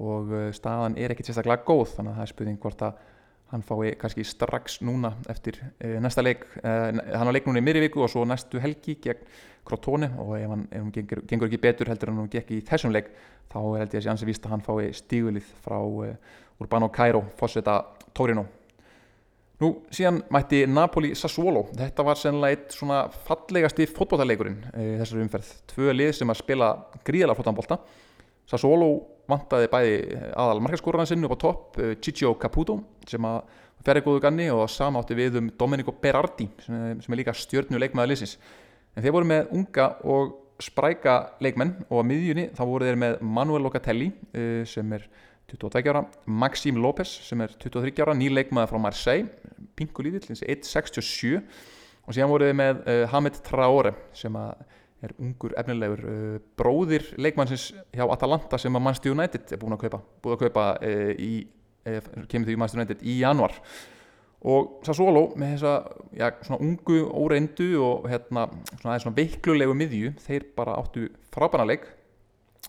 og 0.00 0.30
staðan 0.56 0.96
er 0.96 1.12
ekkit 1.12 1.28
sérstaklega 1.28 1.66
góð 1.66 1.96
þannig 1.96 2.14
að 2.14 2.20
það 2.20 2.24
er 2.24 2.32
spurning 2.32 2.60
hvort 2.62 2.84
að 2.86 3.02
hann 3.50 3.64
fái 3.66 3.94
kannski 3.98 4.24
strax 4.26 4.80
núna 4.86 5.12
eftir 5.30 5.58
uh, 5.62 5.96
næsta 6.02 6.22
leik. 6.22 6.46
Hann 6.62 7.30
á 7.30 7.32
leik 7.34 7.48
núna 7.48 7.62
í 7.62 7.66
miðri 7.66 7.86
viku 7.88 8.04
og 8.04 8.12
svo 8.12 8.24
næstu 8.28 8.62
helgi 8.62 8.98
gegn 9.02 9.26
Crotone. 9.66 10.12
Og 10.18 10.36
ef 10.38 10.48
hann, 10.48 10.68
ef 10.70 10.80
hann 10.80 10.94
gengur, 10.94 11.24
gengur 11.28 11.50
ekki 11.50 11.60
betur 11.62 11.90
heldur 11.90 12.12
en 12.12 12.22
hann 12.22 12.30
gekk 12.32 12.54
í 12.56 12.62
þessum 12.66 12.94
leik 12.94 13.10
þá 13.50 13.58
held 13.80 13.90
ég 13.90 13.98
að 14.00 14.06
sé 14.06 14.12
ansi 14.14 14.28
víst 14.28 14.46
að 14.46 14.54
hann 14.54 14.64
fái 14.64 14.92
stígulið 14.96 15.52
frá 15.64 15.78
Urbano 16.60 16.90
Cairo, 16.92 17.24
fórseta 17.40 17.80
Torino. 18.14 18.46
Nú 19.60 19.74
síðan 19.92 20.22
mætti 20.32 20.62
Napoli 20.68 21.10
Sassuolo, 21.18 21.66
þetta 21.76 22.04
var 22.04 22.16
sennilega 22.16 22.56
eitt 22.56 22.72
svona 22.72 23.02
fallegasti 23.26 23.84
e, 23.84 24.84
þessari 25.02 25.24
umferð. 25.26 25.50
Tvö 25.68 25.92
lið 25.92 26.14
sem 26.16 26.32
að 26.32 26.38
spila 26.40 26.68
gríðala 27.04 27.36
fótballta. 27.36 27.76
Sassuolo 28.48 28.88
vantaði 29.28 29.68
bæði 29.68 29.98
aðal 30.32 30.62
markaskóraðan 30.64 31.10
sinn 31.10 31.28
upp 31.28 31.36
á 31.36 31.44
topp, 31.44 31.76
e, 31.76 31.92
Ciccio 32.00 32.32
Caputo 32.40 32.78
sem 33.10 33.26
að 33.28 33.40
ferri 33.84 34.02
góðu 34.04 34.22
ganni 34.24 34.50
og 34.52 34.66
samátti 34.70 35.16
við 35.16 35.40
um 35.40 35.48
Domenico 35.58 35.94
Berardi 36.02 36.48
sem, 36.64 37.00
sem 37.00 37.14
er 37.14 37.20
líka 37.22 37.34
stjörnu 37.36 37.80
leikmaða 37.80 38.12
liðsins. 38.12 38.36
En 38.94 39.04
þeir 39.04 39.14
voru 39.16 39.30
með 39.30 39.52
unga 39.56 39.88
og 40.04 40.36
spræka 40.60 41.16
leikmenn 41.40 41.72
og 41.88 42.02
á 42.02 42.04
miðjunni 42.04 42.50
þá 42.56 42.62
voru 42.68 42.88
þeir 42.88 43.00
með 43.00 43.20
Manuel 43.24 43.64
Locatelli 43.64 44.10
e, 44.36 44.46
sem 44.68 44.96
er 44.96 45.06
22 45.50 45.90
ára, 45.90 46.04
Maxím 46.26 46.78
López 46.78 47.10
sem 47.26 47.40
er 47.42 47.54
23 47.58 48.04
ára, 48.04 48.14
nýleikmaður 48.14 48.74
frá 48.74 48.82
Marseille 48.84 49.28
pingulítill, 49.78 50.36
1.67 50.36 51.40
og 51.40 52.14
síðan 52.14 52.30
voruð 52.30 52.52
við 52.52 52.58
með 52.60 52.82
uh, 52.84 53.06
Hamid 53.10 53.40
Traore 53.46 53.94
sem 54.16 54.36
er 54.36 55.14
ungur 55.16 55.56
efnilegur 55.58 56.04
uh, 56.04 56.36
bróðir 56.58 57.08
leikmannsins 57.18 57.70
hjá 57.96 58.04
Atalanta 58.06 58.60
sem 58.60 58.76
að 58.76 58.84
Manchester 58.86 59.16
United 59.16 59.54
er 59.54 59.62
búin 59.62 59.74
að 59.76 59.86
kaupa 59.86 60.02
búin 60.22 60.36
að 60.36 60.44
kaupa 60.44 60.66
í 61.18 61.32
kemur 62.30 62.48
því 62.48 62.58
Manchester 62.58 62.82
United 62.82 63.02
í 63.06 63.20
januar 63.20 63.56
og 64.40 64.80
Sassuolo 64.86 65.26
með 65.38 65.56
þessa 65.56 65.72
já, 66.16 66.26
svona 66.46 66.60
ungu 66.64 67.00
óreindu 67.12 67.68
og 67.84 68.08
hérna 68.08 68.46
svona, 68.80 68.96
svona 69.02 69.16
veiklulegu 69.18 69.74
miðju 69.76 70.14
þeir 70.24 70.46
bara 70.56 70.78
áttu 70.80 71.10
frábæna 71.34 71.66
leik. 71.68 71.84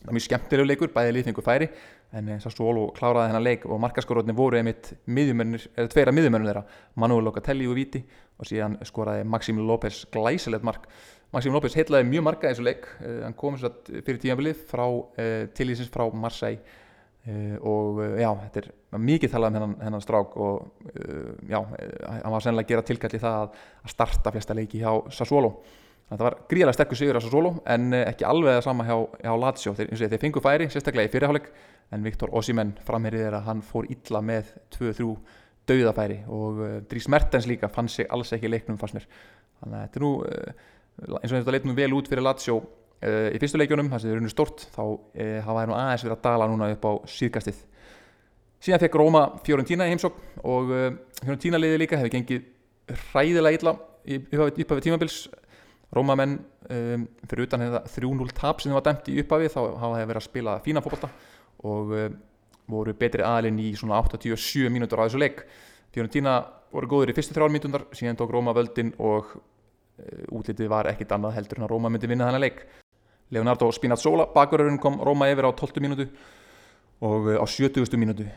Það 0.02 0.10
er 0.10 0.18
mjög 0.18 0.26
skemmtilegu 0.26 0.68
leikur, 0.68 0.92
bæði 0.92 1.14
liðningu 1.16 1.44
færi 1.46 1.70
en 2.18 2.28
eh, 2.34 2.42
Sassuolo 2.44 2.90
kláraði 2.96 3.32
þennan 3.32 3.46
leik 3.46 3.66
og 3.70 3.80
markaskóruðni 3.86 4.36
voru 4.36 4.60
einmitt 4.60 4.92
miðjumennir, 5.08 5.68
eða 5.78 5.92
tveira 5.94 6.14
miðjumennir 6.16 6.50
þeirra 6.52 6.64
Manuel 7.00 7.28
Locatelli 7.30 7.70
og 7.70 7.78
Viti 7.78 8.02
og 8.42 8.50
síðan 8.50 8.76
skoraði 8.88 9.24
Maxim 9.30 9.62
López 9.64 10.04
glæsilegt 10.12 10.66
mark. 10.68 10.90
Maxim 11.32 11.56
López 11.56 11.78
heitlaði 11.78 12.10
mjög 12.10 12.26
marka 12.28 12.50
í 12.50 12.52
þessu 12.52 12.68
leik 12.68 12.90
uh, 13.00 13.22
hann 13.24 13.38
kom 13.38 13.56
fyrir 13.62 14.20
tíanbilið 14.20 14.66
frá 14.68 14.84
uh, 14.90 15.46
tilísins 15.56 15.92
frá 15.94 16.04
Marseille 16.12 16.60
uh, 17.28 17.58
og 17.68 18.02
já, 18.22 18.30
þetta 18.46 18.64
er 18.64 18.72
mikið 19.02 19.34
talað 19.34 19.52
um 19.52 19.60
hennan, 19.60 19.76
hennan 19.86 20.04
strák 20.04 20.34
og 20.36 20.88
já, 21.48 21.60
hann 21.62 22.34
var 22.34 22.44
sennilega 22.44 22.66
að 22.66 22.72
gera 22.74 22.88
tilkalli 22.88 23.22
það 23.22 23.38
að, 23.44 23.62
að 23.86 23.94
starta 23.94 24.34
flesta 24.36 24.58
leiki 24.58 24.82
hjá 24.82 24.92
Sassuolo. 25.16 25.54
Það 26.12 26.26
var 26.26 26.36
gríðarlega 26.52 26.76
sterkur 26.76 27.00
sigur 27.00 27.20
á 27.20 27.24
Sassuolo 27.24 27.54
en 27.72 27.94
ekki 28.02 28.28
alveg 28.28 28.58
það 28.58 28.66
sama 28.66 28.88
hjá, 28.90 28.98
hjá 29.22 29.32
Lazio. 29.40 29.76
Þeir, 29.78 29.94
þeir 30.02 30.24
fengu 30.26 30.44
færi, 30.44 30.68
sérstaklega 30.74 31.08
í 31.08 31.14
fyrirháleik 31.14 31.48
en 31.96 32.04
Viktor 32.04 32.34
Ossimenn 32.36 32.74
framherrið 32.88 33.30
er 33.30 33.38
að 33.40 33.48
hann 33.48 33.64
fór 33.64 33.88
illa 33.92 34.20
með 34.26 34.52
2-3 34.76 35.08
dauðafæri 35.70 36.20
og 36.32 36.60
uh, 36.60 36.76
Dries 36.90 37.08
Mertens 37.12 37.48
líka 37.50 37.70
fann 37.72 37.90
sig 37.92 38.10
alls 38.12 38.34
ekki 38.36 38.52
leiknum 38.52 38.80
fannst 38.82 38.98
mér. 38.98 39.08
Þannig 39.62 39.78
að 39.78 39.84
þetta 39.86 40.00
er 40.00 40.06
nú 40.06 40.12
uh, 40.26 40.70
eins 41.22 41.32
og 41.32 41.38
þetta 41.38 41.56
leit 41.56 41.68
nú 41.68 41.76
vel 41.78 41.92
út 41.98 42.10
fyrir 42.12 42.26
Lazio 42.26 42.58
uh, 42.60 42.81
í 43.02 43.40
fyrstu 43.42 43.58
leikjunum, 43.58 43.88
það 43.90 44.04
sem 44.04 44.12
er 44.12 44.20
unni 44.22 44.30
stort 44.30 44.68
þá 44.76 44.82
hafa 45.42 45.56
það 45.58 45.70
nú 45.72 45.76
aðeins 45.78 46.04
verið 46.06 46.16
að 46.18 46.26
dala 46.28 46.48
núna 46.52 46.68
upp 46.76 46.84
á 46.86 46.92
síðkastið. 47.10 47.64
Síðan 48.62 48.82
fekk 48.84 48.98
Róma 49.02 49.24
Fiorentina 49.42 49.88
í 49.90 49.94
heimsók 49.96 50.20
og 50.46 50.70
Fiorentina 51.18 51.58
liði 51.58 51.80
líka 51.82 51.98
hefur 51.98 52.14
gengið 52.14 52.46
hræðilega 53.10 53.58
illa 53.58 53.74
upp 54.62 54.72
af 54.76 54.84
tímabils. 54.86 55.24
Róma 55.92 56.16
menn 56.16 56.38
um, 56.72 57.06
fyrir 57.28 57.48
utan 57.48 57.66
þetta 57.66 57.82
3-0 57.92 58.34
tap 58.36 58.62
sem 58.62 58.72
það 58.72 58.78
var 58.78 58.86
dæmt 58.88 59.10
í 59.12 59.18
upphafi 59.22 59.50
þá 59.52 59.60
hafa 59.60 59.90
það 59.98 60.06
verið 60.06 60.22
að 60.22 60.28
spila 60.28 60.54
fína 60.64 60.84
fólkvölda 60.86 61.10
og 61.68 61.92
uh, 61.98 62.06
voru 62.72 62.94
betri 62.96 63.26
aðalinn 63.28 63.60
í 63.60 63.74
svona 63.76 64.00
87 64.00 64.72
mínútur 64.72 65.04
á 65.04 65.06
þessu 65.06 65.20
leik. 65.20 65.44
Fiorentina 65.92 66.38
voru 66.72 66.88
góður 66.94 67.12
í 67.12 67.16
fyrstu 67.18 67.36
þrjálf 67.36 67.56
mínúndar 67.58 67.88
síðan 67.92 68.20
tók 68.20 68.32
Róma 68.32 68.56
völdin 68.56 68.94
og 69.04 69.34
uh, 69.36 70.38
útlitið 70.38 70.72
var 70.72 70.88
ekkit 70.94 71.12
annað 71.18 71.36
heldur 71.42 71.60
en 71.60 71.68
að 71.68 71.74
Róma 71.76 71.92
myndi 71.92 72.08
vinna 72.12 72.30
þennan 72.30 72.46
leik 72.46 72.64
Leonardo 73.32 73.72
Spinazzola, 73.72 74.28
bakurörun 74.36 74.80
kom 74.82 75.00
Róma 75.00 75.30
yfir 75.32 75.48
á 75.48 75.52
12 75.56 75.80
mínútu 75.80 76.08
og 77.02 77.30
uh, 77.32 77.40
á 77.40 77.46
70. 77.48 77.96
mínútu. 77.96 78.28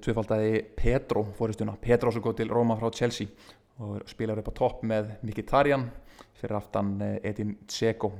Tvöfaldagi 0.00 0.62
Pedro 0.78 1.24
fóristuna, 1.34 1.74
Pedro 1.80 2.12
sem 2.14 2.22
góð 2.22 2.38
til 2.38 2.52
Róma 2.54 2.78
frá 2.78 2.92
Chelsea 2.94 3.26
og 3.82 4.04
spilaður 4.06 4.44
upp 4.44 4.52
á 4.54 4.58
topp 4.60 4.84
með 4.86 5.10
Mkhitaryan. 5.26 5.88
Fyrir 6.38 6.58
aftan 6.58 6.92
eh, 7.02 7.16
Edin 7.30 7.54
Dzeko. 7.66 8.12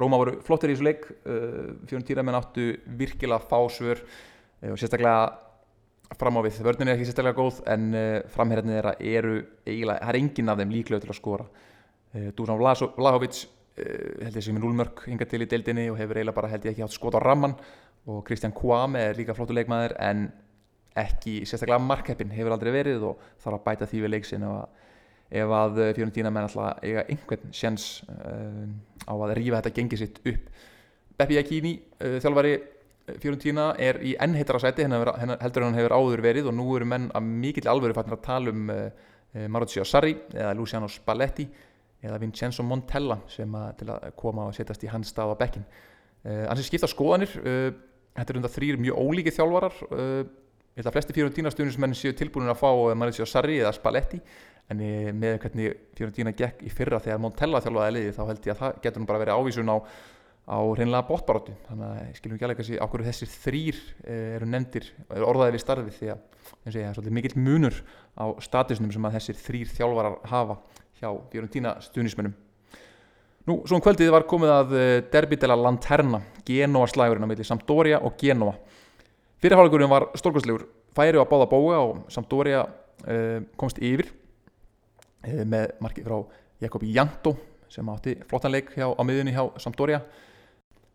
Róma 0.00 0.18
voru 0.18 0.38
flottir 0.42 0.72
í 0.72 0.74
þessu 0.74 0.88
leik. 0.88 1.06
Eh, 1.22 1.70
fjörun 1.86 2.06
týramenn 2.08 2.38
áttu 2.38 2.72
virkilega 2.98 3.44
fásvör 3.44 4.02
eh, 4.02 4.72
og 4.72 4.80
sérstaklega 4.80 6.16
fram 6.18 6.40
á 6.40 6.42
við, 6.42 6.58
vörðin 6.66 6.90
er 6.90 6.96
ekki 6.96 7.06
sérstaklega 7.06 7.38
góð 7.38 7.60
en 7.70 7.92
framherðinni 8.34 8.74
þeirra 8.74 8.94
eru 8.98 9.34
eiginlega, 9.62 10.00
það 10.00 10.08
er 10.10 10.16
engin 10.18 10.50
af 10.50 10.56
þeim 10.58 10.72
líklega 10.74 11.04
til 11.04 11.12
að 11.12 11.18
skora. 11.20 11.44
Dusan 12.34 12.58
Vlahovic 12.58 13.44
held 14.24 14.36
ég 14.36 14.44
sem 14.44 14.56
er 14.56 14.64
núlmörk 14.64 15.04
hinga 15.08 15.26
til 15.28 15.42
í 15.44 15.48
deildinni 15.50 15.88
og 15.92 15.98
hefur 16.00 16.20
eiginlega 16.20 16.36
bara 16.36 16.50
held 16.52 16.66
ég 16.66 16.74
ekki 16.74 16.84
átt 16.86 16.96
skot 16.96 17.16
á 17.16 17.20
ramman 17.22 17.56
og 18.10 18.22
Kristján 18.26 18.54
Kvame 18.56 19.02
er 19.10 19.18
líka 19.18 19.36
flottu 19.36 19.54
leikmaður 19.56 19.96
en 20.00 20.28
ekki 20.98 21.40
sérstaklega 21.46 21.82
markheppin 21.84 22.32
hefur 22.34 22.54
aldrei 22.56 22.72
verið 22.74 23.04
og 23.10 23.20
þarf 23.42 23.58
að 23.58 23.66
bæta 23.68 23.88
því 23.90 24.02
við 24.04 24.12
leiksin 24.16 24.46
ef 25.30 25.54
að 25.54 25.78
eh, 25.84 25.92
Fiorentina 25.94 26.32
menn 26.34 26.48
alltaf 26.48 26.82
eiga 26.82 27.04
einhvern 27.06 27.54
sjans 27.54 28.02
uh, 28.10 28.66
á 29.06 29.14
að 29.14 29.36
rýfa 29.38 29.60
þetta 29.60 29.74
gengið 29.76 30.00
sitt 30.02 30.18
upp. 30.26 30.48
Beppi 31.20 31.38
Akini, 31.38 31.76
uh, 32.02 32.16
þjálfari 32.22 32.56
Fiorentina 33.22 33.68
er 33.78 34.00
í 34.06 34.16
enn 34.22 34.34
heitara 34.38 34.60
sæti 34.62 34.86
heldur 34.86 35.66
hann 35.66 35.78
hefur 35.78 35.94
áður 35.94 36.24
verið 36.24 36.50
og 36.50 36.56
nú 36.58 36.66
eru 36.76 36.88
menn 36.90 37.08
að 37.14 37.30
mikill 37.44 37.70
alvöru 37.70 37.94
fannir 37.94 38.18
að 38.18 38.26
tala 38.26 38.54
um 38.54 38.74
uh, 38.74 38.90
Maruccio 39.46 39.86
Sarri 39.86 40.16
eða 40.34 40.54
Luciano 40.58 40.88
Spalletti 40.90 41.46
eða 42.00 42.18
Vincenzo 42.22 42.64
Montella 42.66 43.20
sem 43.28 43.54
að, 43.54 43.70
til 43.80 43.88
að 43.92 44.10
koma 44.18 44.48
og 44.48 44.56
setjast 44.56 44.84
í 44.86 44.90
hans 44.92 45.12
stað 45.12 45.34
á 45.36 45.40
bekkin 45.40 45.66
Þannig 46.20 46.66
skipta 46.66 46.88
skoðanir 46.90 47.32
þetta 48.12 48.32
er 48.32 48.38
undar 48.40 48.52
þrýr 48.52 48.78
mjög 48.80 49.00
ólíki 49.00 49.32
þjálfarar. 49.32 49.80
Ég 49.90 50.78
held 50.80 50.90
að 50.90 50.96
flesti 50.96 51.16
Fiorentina 51.16 51.52
stjórnismenn 51.52 51.96
séu 51.96 52.14
tilbúin 52.16 52.50
að 52.50 52.60
fá 52.60 52.70
Maruccio 52.98 53.26
Sarri 53.28 53.58
eða 53.60 53.72
Spalletti. 53.76 54.20
En 54.70 54.80
með 55.18 55.40
hvernig 55.42 55.78
Fiorentina 55.98 56.32
gekk 56.36 56.62
í 56.62 56.70
fyrra 56.72 57.00
þegar 57.02 57.22
Montella 57.24 57.62
þjálfaði 57.64 57.94
liði 57.96 58.14
þá 58.14 58.22
held 58.28 58.44
ég 58.46 58.54
að 58.54 58.60
það 58.60 58.82
getur 58.84 59.02
nú 59.02 59.08
bara 59.08 59.22
verið 59.24 59.40
ávísun 59.40 59.72
á, 59.74 59.76
á 60.46 60.58
reynilega 60.78 61.08
bóttbaróttu 61.08 61.54
þannig 61.66 61.88
að 61.88 62.12
skiljum 62.20 62.36
ekki 62.36 62.46
alveg 62.46 62.62
að 62.62 62.84
okkur 62.86 63.04
þessir 63.08 63.32
þrýr 63.32 63.80
eh, 64.04 64.36
eru 64.36 64.50
nefndir 64.52 64.86
orðaði 65.10 65.56
við 65.56 65.64
starfi 65.64 65.96
því 65.96 66.12
að 66.14 66.22
það 66.60 66.78
er 66.84 66.94
svolítið 66.94 67.16
mikill 67.18 67.42
munur 67.48 67.80
á 68.14 68.24
statusnum 68.46 68.94
sem 68.94 69.10
að 69.10 69.18
þessir 69.18 69.40
þrýr 69.42 69.74
þjálfarar 69.74 70.16
hafa 70.30 70.60
hjá 71.00 71.10
Fiorentina 71.32 71.74
stuðnismönnum. 71.84 72.34
Nú, 73.48 73.56
svo 73.64 73.78
um 73.78 73.82
kvöldið 73.82 74.12
var 74.12 74.26
komið 74.28 74.52
að 74.52 74.74
eh, 74.76 74.96
derbi 75.10 75.38
de 75.40 75.48
la 75.48 75.56
Lanterna, 75.56 76.20
Genoa 76.46 76.88
slægurinn 76.90 77.24
á 77.24 77.30
milli 77.30 77.46
Sampdoria 77.46 78.02
og 78.04 78.18
Genoa. 78.20 78.52
Fyrirháleikurinn 79.40 79.90
var 79.90 80.10
stórkvæmslegur, 80.20 80.66
færi 80.94 81.16
á 81.16 81.24
báða 81.24 81.48
bóga 81.48 81.78
og 81.80 82.02
Sampdoria 82.12 82.66
uh, 82.66 83.38
komst 83.56 83.78
yfir 83.80 84.10
uh, 84.10 85.44
með 85.48 85.72
markið 85.80 86.10
frá 86.10 86.18
Jakobi 86.60 86.92
Janto 86.92 87.32
sem 87.72 87.88
átti 87.88 88.18
flottanleik 88.28 88.74
hjá, 88.74 88.90
á 88.92 89.02
miðunni 89.06 89.32
hjá 89.32 89.46
Sampdoria 89.62 90.02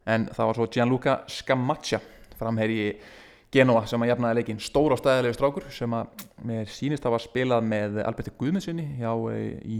en 0.06 0.28
það 0.30 0.52
var 0.52 0.60
svo 0.60 0.68
Gianluca 0.70 1.16
Scamaccia 1.32 2.02
framherji 2.38 2.92
Genoa 3.56 3.86
sem 3.88 4.02
að 4.04 4.10
jafnaði 4.12 4.42
leikin 4.42 4.58
stór 4.60 4.92
og 4.92 5.00
stæðilegu 5.00 5.36
strákur 5.38 5.66
sem 5.72 5.94
að 5.96 6.24
mér 6.44 6.68
sínist 6.68 7.06
að 7.08 7.14
var 7.14 7.24
spilað 7.24 7.68
með 7.70 8.00
Alberti 8.04 8.34
Guðmundssoni 8.36 8.88
hjá 9.00 9.12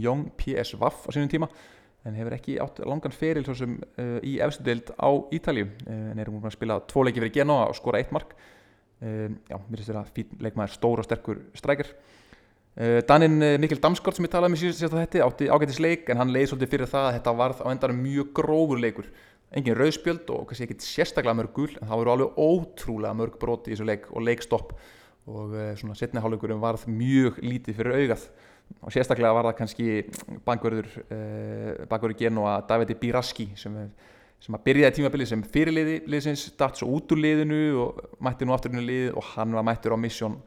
Young 0.00 0.30
PSV 0.40 0.80
á 0.80 1.10
sínum 1.12 1.28
tíma 1.28 1.48
en 2.06 2.16
hefur 2.16 2.36
ekki 2.36 2.56
átt 2.62 2.80
langan 2.88 3.12
feril 3.12 3.44
svo 3.44 3.56
sem 3.58 3.76
uh, 3.76 4.18
í 4.24 4.38
efstu 4.44 4.64
deild 4.64 4.92
á 4.96 5.10
Ítalju 5.34 5.66
uh, 5.66 5.94
en 6.12 6.22
erum 6.22 6.38
múin 6.38 6.48
að 6.48 6.56
spila 6.56 6.78
tvo 6.88 7.04
leiki 7.04 7.20
fyrir 7.20 7.34
Genoa 7.34 7.66
og 7.68 7.76
skora 7.76 8.00
eitt 8.00 8.14
mark. 8.16 8.32
Uh, 9.02 9.34
já, 9.44 9.58
mér 9.58 9.82
finnst 9.82 9.90
þetta 9.92 10.04
fín 10.16 10.44
leikmaður 10.46 10.76
stór 10.78 11.02
og 11.02 11.08
sterkur 11.08 11.42
strækjar 11.58 11.92
Daninn 13.08 13.40
Mikkel 13.56 13.78
Damskort 13.80 14.18
sem 14.18 14.26
ég 14.26 14.32
talaði 14.34 14.52
með 14.52 14.58
síðast 14.60 14.92
á 14.92 15.00
þetta 15.00 15.20
átti 15.24 15.46
ágættis 15.48 15.78
leik 15.80 16.10
en 16.12 16.18
hann 16.20 16.28
leiði 16.28 16.50
svolítið 16.50 16.72
fyrir 16.74 16.90
það 16.90 17.06
að 17.06 17.14
þetta 17.16 17.32
varð 17.38 17.62
á 17.64 17.68
endanum 17.70 18.02
mjög 18.04 18.34
grófur 18.36 18.82
leikur 18.82 19.08
engin 19.56 19.76
rauðspjöld 19.78 20.30
og 20.34 20.46
kannski 20.48 20.66
ekkit 20.66 20.84
sérstaklega 20.84 21.36
mörg 21.38 21.54
gul 21.56 21.70
en 21.76 21.88
það 21.88 22.00
voru 22.02 22.12
alveg 22.12 22.40
ótrúlega 22.40 23.16
mörg 23.16 23.38
broti 23.40 23.72
í 23.72 23.76
þessu 23.76 23.88
leik 23.88 24.10
og 24.12 24.26
leikstopp. 24.26 24.74
Og 25.26 25.54
svona 25.80 25.96
setniháleikurinn 25.98 26.62
varð 26.62 26.84
mjög 26.86 27.40
lítið 27.42 27.80
fyrir 27.80 27.96
augað. 28.00 28.26
Og 28.82 28.92
sérstaklega 28.94 29.34
var 29.34 29.48
það 29.48 29.56
kannski 29.60 29.86
bankverður 30.46 30.90
uh, 31.06 31.86
bankverður 31.90 32.18
Genoa 32.20 32.58
Davide 32.68 32.96
Biraski 32.98 33.48
sem, 33.58 33.78
sem 34.42 34.58
að 34.58 34.64
byrjaði 34.66 34.98
tímabilið 34.98 35.32
sem 35.32 35.44
fyrirliði 35.54 35.96
liðsins, 36.10 36.48
datt 36.58 36.78
svo 36.78 36.90
út 36.98 37.14
úr 37.14 37.22
liðinu 37.22 37.60
og 37.84 38.00
mætti 38.22 38.46
nú 38.46 38.54
aftur 38.54 38.74
inn 38.74 38.82
í 38.82 38.86
lið 38.86 39.08
og 39.14 39.32
hann 39.34 39.54
var 39.56 39.66
mættur 39.66 39.94
á 39.94 39.98
missjón 39.98 40.38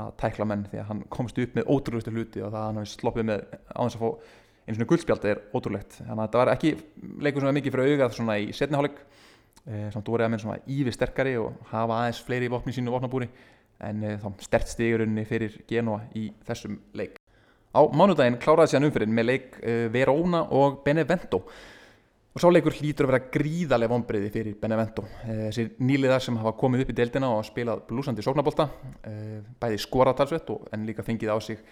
að 0.00 0.16
tækla 0.20 0.48
menn 0.48 0.66
því 0.68 0.80
að 0.80 0.88
hann 0.90 1.04
komst 1.12 1.38
upp 1.40 1.54
með 1.56 1.70
ótrúlustu 1.72 2.12
hluti 2.12 2.42
og 2.44 2.52
það 2.52 2.66
hann 2.66 2.80
hafi 2.82 2.92
sloppið 2.92 3.28
með 3.30 3.44
á 3.72 3.80
þess 3.80 3.96
að 3.96 4.02
fá 4.02 4.10
eins 4.66 4.80
og 4.82 4.88
guldspjald 4.90 5.26
er 5.30 5.42
ótrúlegt. 5.54 6.00
Þannig 6.00 6.16
að 6.16 6.24
þetta 6.24 6.40
var 6.40 6.50
ekki 6.54 6.72
leikur 7.22 7.42
sem 7.42 7.48
var 7.48 7.56
mikið 7.56 7.74
fyrir 7.74 7.92
augað 7.92 8.16
svona 8.16 8.38
í 8.42 8.48
setniháleik 8.56 8.96
eh, 8.98 9.86
samt 9.94 10.10
voru 10.10 10.26
að 10.26 10.32
menn 10.32 10.42
svona 10.42 10.58
ívi 10.66 10.94
sterkari 10.94 11.36
og 11.38 11.60
hafa 11.70 12.00
aðeins 12.00 12.22
fleiri 12.26 12.50
vopni 12.50 12.74
sínu 12.74 12.94
vopnabúri. 12.94 13.30
En 13.86 14.02
eh, 14.02 14.18
þá 14.18 14.42
stert 14.42 14.72
stigurunni 14.72 15.26
fyrir 15.28 15.60
Genoa 15.70 16.02
í 16.18 16.26
þessum 16.48 16.80
leik. 16.98 17.20
Á 17.76 17.80
mánudaginn 17.92 18.40
kláraði 18.42 18.72
sér 18.72 18.86
umfyrir 18.88 19.10
með 19.12 19.26
leik 19.28 19.56
uh, 19.60 19.86
Verona 19.92 20.46
og 20.56 20.78
Benevento. 20.84 21.42
Og 22.32 22.40
sá 22.40 22.46
leikur 22.48 22.72
hlýtur 22.72 23.04
að 23.04 23.10
vera 23.12 23.28
gríðarlega 23.34 23.92
vonbreiði 23.92 24.30
fyrir 24.32 24.56
Benevento. 24.60 25.04
Þessir 25.24 25.74
nýliðar 25.84 26.24
sem 26.24 26.36
hafa 26.40 26.54
komið 26.56 26.84
upp 26.84 26.90
í 26.92 26.96
deildina 26.96 27.30
og 27.32 27.44
spilað 27.48 27.84
blúsandi 27.88 28.24
sóknabólta, 28.24 28.66
bæði 29.60 29.78
skoratalsvett 29.80 30.52
en 30.72 30.84
líka 30.88 31.04
fengið 31.04 31.32
á 31.32 31.36
sig 31.40 31.62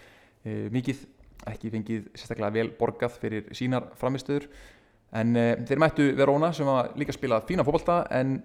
mikið, 0.72 1.02
ekki 1.50 1.72
fengið 1.74 2.09
sérstaklega 2.14 2.54
vel 2.54 2.70
borgað 2.78 3.18
fyrir 3.20 3.52
sínar 3.57 3.90
framistöður. 4.00 4.48
En 5.14 5.37
þeir 5.37 5.78
mættu 5.78 6.09
Verona 6.18 6.50
sem 6.57 6.66
hafa 6.66 6.88
líka 6.98 7.14
spilað 7.14 7.44
fína 7.46 7.62
fókbalta 7.66 8.00
en 8.11 8.40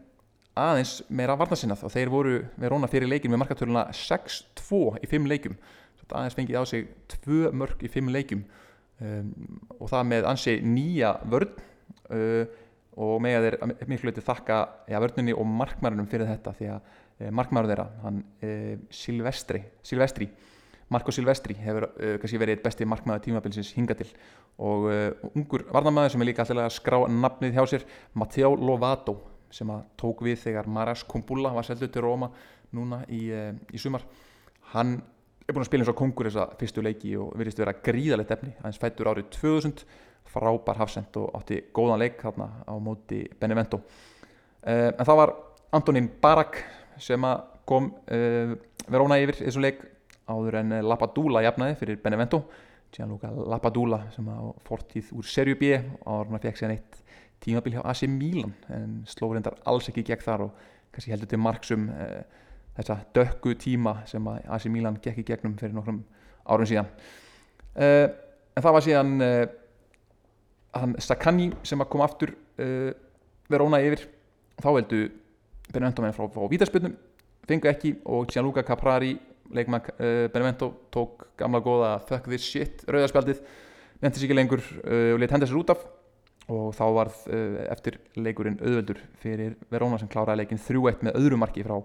aðeins 0.59 0.99
meira 1.09 1.37
varnasinnað 1.39 1.85
og 1.87 1.93
þeir 1.93 2.11
voru 2.13 2.35
Verona 2.61 2.89
fyrir 2.91 3.09
leikin 3.09 3.31
með 3.33 3.41
markatörluna 3.45 3.87
6-2 3.95 4.99
í 5.01 5.09
5 5.09 5.29
leikum 5.31 5.55
aðeins 6.15 6.37
fengið 6.37 6.57
á 6.57 6.63
sig 6.67 6.87
tvö 7.21 7.51
mörg 7.55 7.83
í 7.85 7.91
fimm 7.91 8.09
leikum 8.13 8.43
um, 9.01 9.29
og 9.77 9.89
það 9.91 10.07
með 10.11 10.29
ansi 10.31 10.55
nýja 10.65 11.13
vörn 11.29 11.51
uh, 12.15 12.43
og 12.99 13.19
með 13.23 13.45
þeir 13.45 13.57
miklu 13.87 14.09
veitir 14.09 14.25
þakka 14.25 14.59
ja, 14.89 15.01
vörnunni 15.01 15.35
og 15.35 15.47
markmærunum 15.47 16.09
fyrir 16.09 16.29
þetta 16.29 16.55
því 16.57 16.71
að 16.73 16.79
uh, 16.79 17.29
markmærun 17.41 17.71
þeirra 17.71 17.87
hann 18.05 18.23
uh, 18.23 18.73
Silvestri, 18.93 19.63
Silvestri 19.85 20.29
Marko 20.89 21.13
Silvestri 21.13 21.55
hefur 21.61 21.85
uh, 21.89 22.15
kannski 22.21 22.39
verið 22.41 22.63
besti 22.63 22.87
markmæðu 22.89 23.27
tímabilsins 23.27 23.71
hinga 23.75 23.95
til. 23.99 24.07
Og 24.57 24.87
uh, 24.89 25.29
ungur 25.33 25.65
varnamæður 25.73 26.15
sem 26.15 26.23
er 26.23 26.29
líka 26.31 26.45
alltaf 26.45 26.63
að 26.63 26.75
skrá 26.77 26.97
nafnið 27.13 27.57
hjá 27.57 27.63
sér 27.73 27.85
Matteo 28.17 28.55
Lovato 28.57 29.19
sem 29.53 29.69
að 29.73 29.85
tók 29.97 30.23
við 30.25 30.41
þegar 30.43 30.69
Maras 30.69 31.05
Kumbula 31.09 31.53
var 31.55 31.65
selduð 31.65 31.93
til 31.93 32.05
Róma 32.05 32.29
núna 32.75 33.03
í, 33.09 33.27
uh, 33.33 33.53
í 33.73 33.81
sumar. 33.81 34.05
Hann 34.73 34.99
er 35.45 35.55
búin 35.55 35.65
að 35.65 35.71
spila 35.71 35.85
eins 35.85 35.93
og 35.93 35.97
kongur 35.97 36.29
þessa 36.29 36.49
fyrstu 36.59 36.85
leiki 36.85 37.15
og 37.17 37.33
virðist 37.37 37.61
vera 37.61 37.77
gríðalegt 37.85 38.33
efni. 38.35 38.53
Aðeins 38.61 38.81
fættur 38.81 39.09
árið 39.13 39.29
2000 39.37 39.85
frábær 40.29 40.77
hafsend 40.77 41.15
og 41.17 41.31
átti 41.37 41.63
góðan 41.73 42.01
leik 42.03 42.19
hérna 42.21 42.49
á 42.69 42.73
móti 42.77 43.23
Benevento. 43.41 43.79
En 44.61 44.99
það 44.99 45.17
var 45.17 45.31
Antonín 45.73 46.09
Barak 46.21 46.59
sem 47.01 47.25
kom 47.69 47.91
uh, 48.09 48.53
Verona 48.89 49.19
yfir 49.21 49.37
þessu 49.43 49.61
leik 49.63 49.83
áður 50.29 50.59
en 50.61 50.75
Lapadula 50.85 51.43
jafnaði 51.45 51.77
fyrir 51.79 52.01
Benevento. 52.03 52.43
Gianluca 52.93 53.29
Lapadula 53.29 53.99
sem 54.13 54.25
á 54.29 54.39
fortíð 54.65 55.11
úr 55.17 55.27
Serju 55.29 55.57
B 55.59 55.75
og 55.77 56.29
hann 56.31 56.41
fekk 56.41 56.57
sér 56.57 56.71
neitt 56.73 57.01
tímabil 57.43 57.77
hjá 57.77 57.83
AC 57.85 58.07
Milan 58.09 58.53
en 58.73 59.01
sló 59.07 59.29
reyndar 59.31 59.59
alls 59.69 59.89
ekki 59.91 60.03
gegn 60.07 60.23
þar 60.25 60.45
og 60.47 60.63
kannski 60.93 61.13
heldur 61.13 61.29
til 61.29 61.41
marksum 61.41 61.85
uh, 61.93 62.21
þessa 62.79 62.97
dökku 63.15 63.53
tíma 63.61 63.99
sem 64.09 64.25
AC 64.27 64.65
Milan 64.73 64.97
gekk 65.03 65.21
í 65.21 65.27
gegnum 65.27 65.55
fyrir 65.59 65.75
nokkrum 65.77 66.01
árum 66.49 66.69
síðan. 66.69 66.89
Uh, 67.77 68.07
en 68.57 68.65
það 68.65 68.75
var 68.75 68.85
síðan 68.87 69.13
uh, 69.21 69.43
hann 70.79 70.97
Sakani 71.01 71.51
sem 71.63 71.81
að 71.81 71.91
koma 71.93 72.09
aftur 72.09 72.33
uh, 72.33 72.89
Verona 73.49 73.81
yfir. 73.85 74.07
Þá 74.59 74.69
heldu 74.73 75.05
Benevento 75.69 76.03
menn 76.03 76.15
frá, 76.17 76.25
frá 76.33 76.49
Vítarspilnum 76.49 76.97
fengu 77.49 77.69
ekki 77.69 77.95
og 78.05 78.29
Gianluca 78.29 78.63
Caprari 78.65 79.15
leikmann 79.55 79.85
Benevento 80.33 80.71
tók 80.93 81.27
gamla 81.39 81.61
góða 81.63 81.95
fuck 82.07 82.27
this 82.29 82.45
shit 82.45 82.83
rauðarspjaldið 82.87 83.41
nefndi 84.01 84.19
sér 84.19 84.27
ekki 84.27 84.37
lengur 84.37 84.61
og 84.83 85.21
let 85.21 85.33
henda 85.33 85.49
sér 85.49 85.59
út 85.61 85.73
af. 85.73 85.87
Og 86.49 86.71
þá 86.73 86.85
varð 86.95 87.17
eftir 87.69 87.99
leikurinn 88.17 88.57
auðveldur 88.57 88.97
fyrir 89.21 89.57
Verona 89.69 89.99
sem 90.01 90.09
kláraði 90.09 90.41
leikin 90.41 90.61
3-1 90.61 91.03
með 91.05 91.19
öðru 91.19 91.37
marki 91.37 91.65
frá 91.65 91.75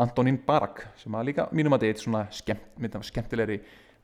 Antonín 0.00 0.38
Barak 0.46 0.80
sem 0.96 1.12
að 1.12 1.28
líka 1.28 1.44
mínum 1.52 1.76
að 1.76 1.84
þetta 1.84 1.98
er 1.98 2.04
svona 2.06 2.22
skemmt, 2.32 2.96
skemmtilegri 3.10 3.58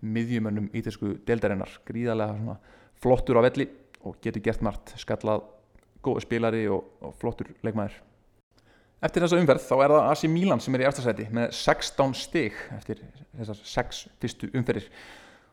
miðjumönnum 0.05 0.69
ítalsku 0.77 1.15
deildarinnar. 1.25 1.73
Gríðarlega 1.89 2.59
flottur 3.01 3.41
á 3.41 3.47
velli 3.49 3.71
og 4.05 4.21
getur 4.21 4.45
gert 4.45 4.63
margt 4.65 4.95
skallað 5.01 5.49
góðu 6.05 6.25
spilari 6.25 6.67
og, 6.69 6.85
og 7.01 7.17
flottur 7.21 7.49
leikmæður 7.65 7.97
Eftir 9.01 9.25
þessa 9.25 9.41
umferð 9.41 9.65
þá 9.65 9.75
er 9.79 9.95
það 9.95 10.11
AC 10.11 10.27
Milan 10.29 10.61
sem 10.61 10.77
er 10.77 10.85
í 10.85 10.89
eftirsæti 10.91 11.27
með 11.33 11.55
16 11.57 12.15
stig 12.21 12.57
eftir 12.77 13.01
þessar 13.39 13.63
6 13.73 14.01
fyrstu 14.21 14.51
umferðir 14.53 14.91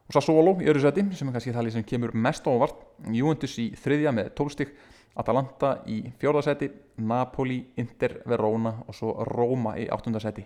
og 0.08 0.16
Sassuolo 0.16 0.58
í 0.64 0.68
öru 0.72 0.84
sæti 0.84 1.06
sem 1.16 1.30
er 1.30 1.36
kannski 1.36 1.56
það 1.56 1.72
sem 1.78 1.88
kemur 1.88 2.16
mest 2.16 2.48
ávart 2.48 2.84
Juventus 3.16 3.56
í 3.64 3.70
þriðja 3.80 4.14
með 4.16 4.34
12 4.36 4.56
stig 4.56 4.76
Atalanta 5.18 5.80
í 5.90 6.04
fjórðarsæti, 6.22 6.70
Napoli, 7.10 7.58
Inter, 7.82 8.20
Verona 8.30 8.76
og 8.86 8.96
svo 8.96 9.16
Roma 9.26 9.74
í 9.82 9.88
áttundarsæti. 9.90 10.44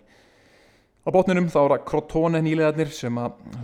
Á 1.02 1.08
botninum 1.12 1.48
þá 1.50 1.58
er 1.60 1.72
það 1.74 1.84
Crotone 1.90 2.40
nýlegaðnir 2.44 2.92
sem, 2.94 3.18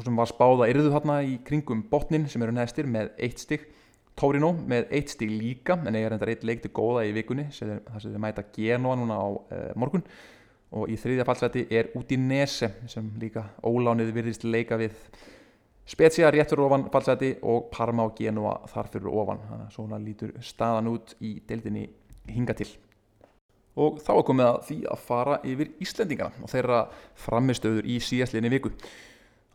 sem 0.04 0.20
var 0.20 0.28
spáða 0.28 0.68
yrðu 0.68 0.92
þarna 0.92 1.20
í 1.24 1.38
kringum 1.46 1.84
botnin 1.90 2.26
sem 2.28 2.42
eru 2.44 2.54
neðstir 2.56 2.88
með 2.90 3.12
eitt 3.16 3.40
stygg. 3.40 3.64
Torino 4.18 4.50
með 4.52 4.90
eitt 4.98 5.12
stygg 5.14 5.30
líka 5.30 5.78
en 5.86 5.94
eiga 5.94 6.10
reyndar 6.12 6.32
eitt 6.32 6.44
leikti 6.46 6.70
góða 6.74 7.04
í 7.06 7.14
vikunni 7.14 7.46
þar 7.54 8.02
sem 8.02 8.10
þið 8.10 8.20
mæta 8.24 8.44
Genoa 8.54 8.98
núna 8.98 9.18
á 9.18 9.28
eh, 9.54 9.70
morgun. 9.78 10.04
Og 10.76 10.90
í 10.92 10.98
þriðja 11.00 11.24
fallseti 11.24 11.64
er 11.72 11.92
Udinese 11.96 12.74
sem 12.90 13.06
líka 13.20 13.46
ólánið 13.64 14.12
virðist 14.16 14.44
leika 14.44 14.76
við 14.80 14.96
Spezia 15.88 16.28
réttur 16.28 16.60
ofan 16.66 16.84
fallseti 16.92 17.30
og 17.48 17.70
Parma 17.72 18.04
og 18.04 18.18
Genoa 18.18 18.58
þar 18.68 18.90
fyrir 18.92 19.14
ofan. 19.22 19.40
Þannig 19.48 19.68
að 19.70 19.76
svona 19.78 20.00
lítur 20.02 20.34
staðan 20.44 20.90
út 20.90 21.14
í 21.24 21.38
deildinni 21.48 21.86
hinga 22.28 22.56
til. 22.58 22.68
Og 23.78 24.02
þá 24.04 24.10
er 24.18 24.26
komið 24.28 24.48
að 24.50 24.58
því 24.66 24.78
að 24.92 25.04
fara 25.06 25.38
yfir 25.46 25.70
Íslendingana 25.86 26.44
og 26.44 26.52
þeirra 26.52 26.82
framistöður 27.24 27.88
í 27.88 28.00
síðastlinni 28.04 28.50
viku 28.52 28.74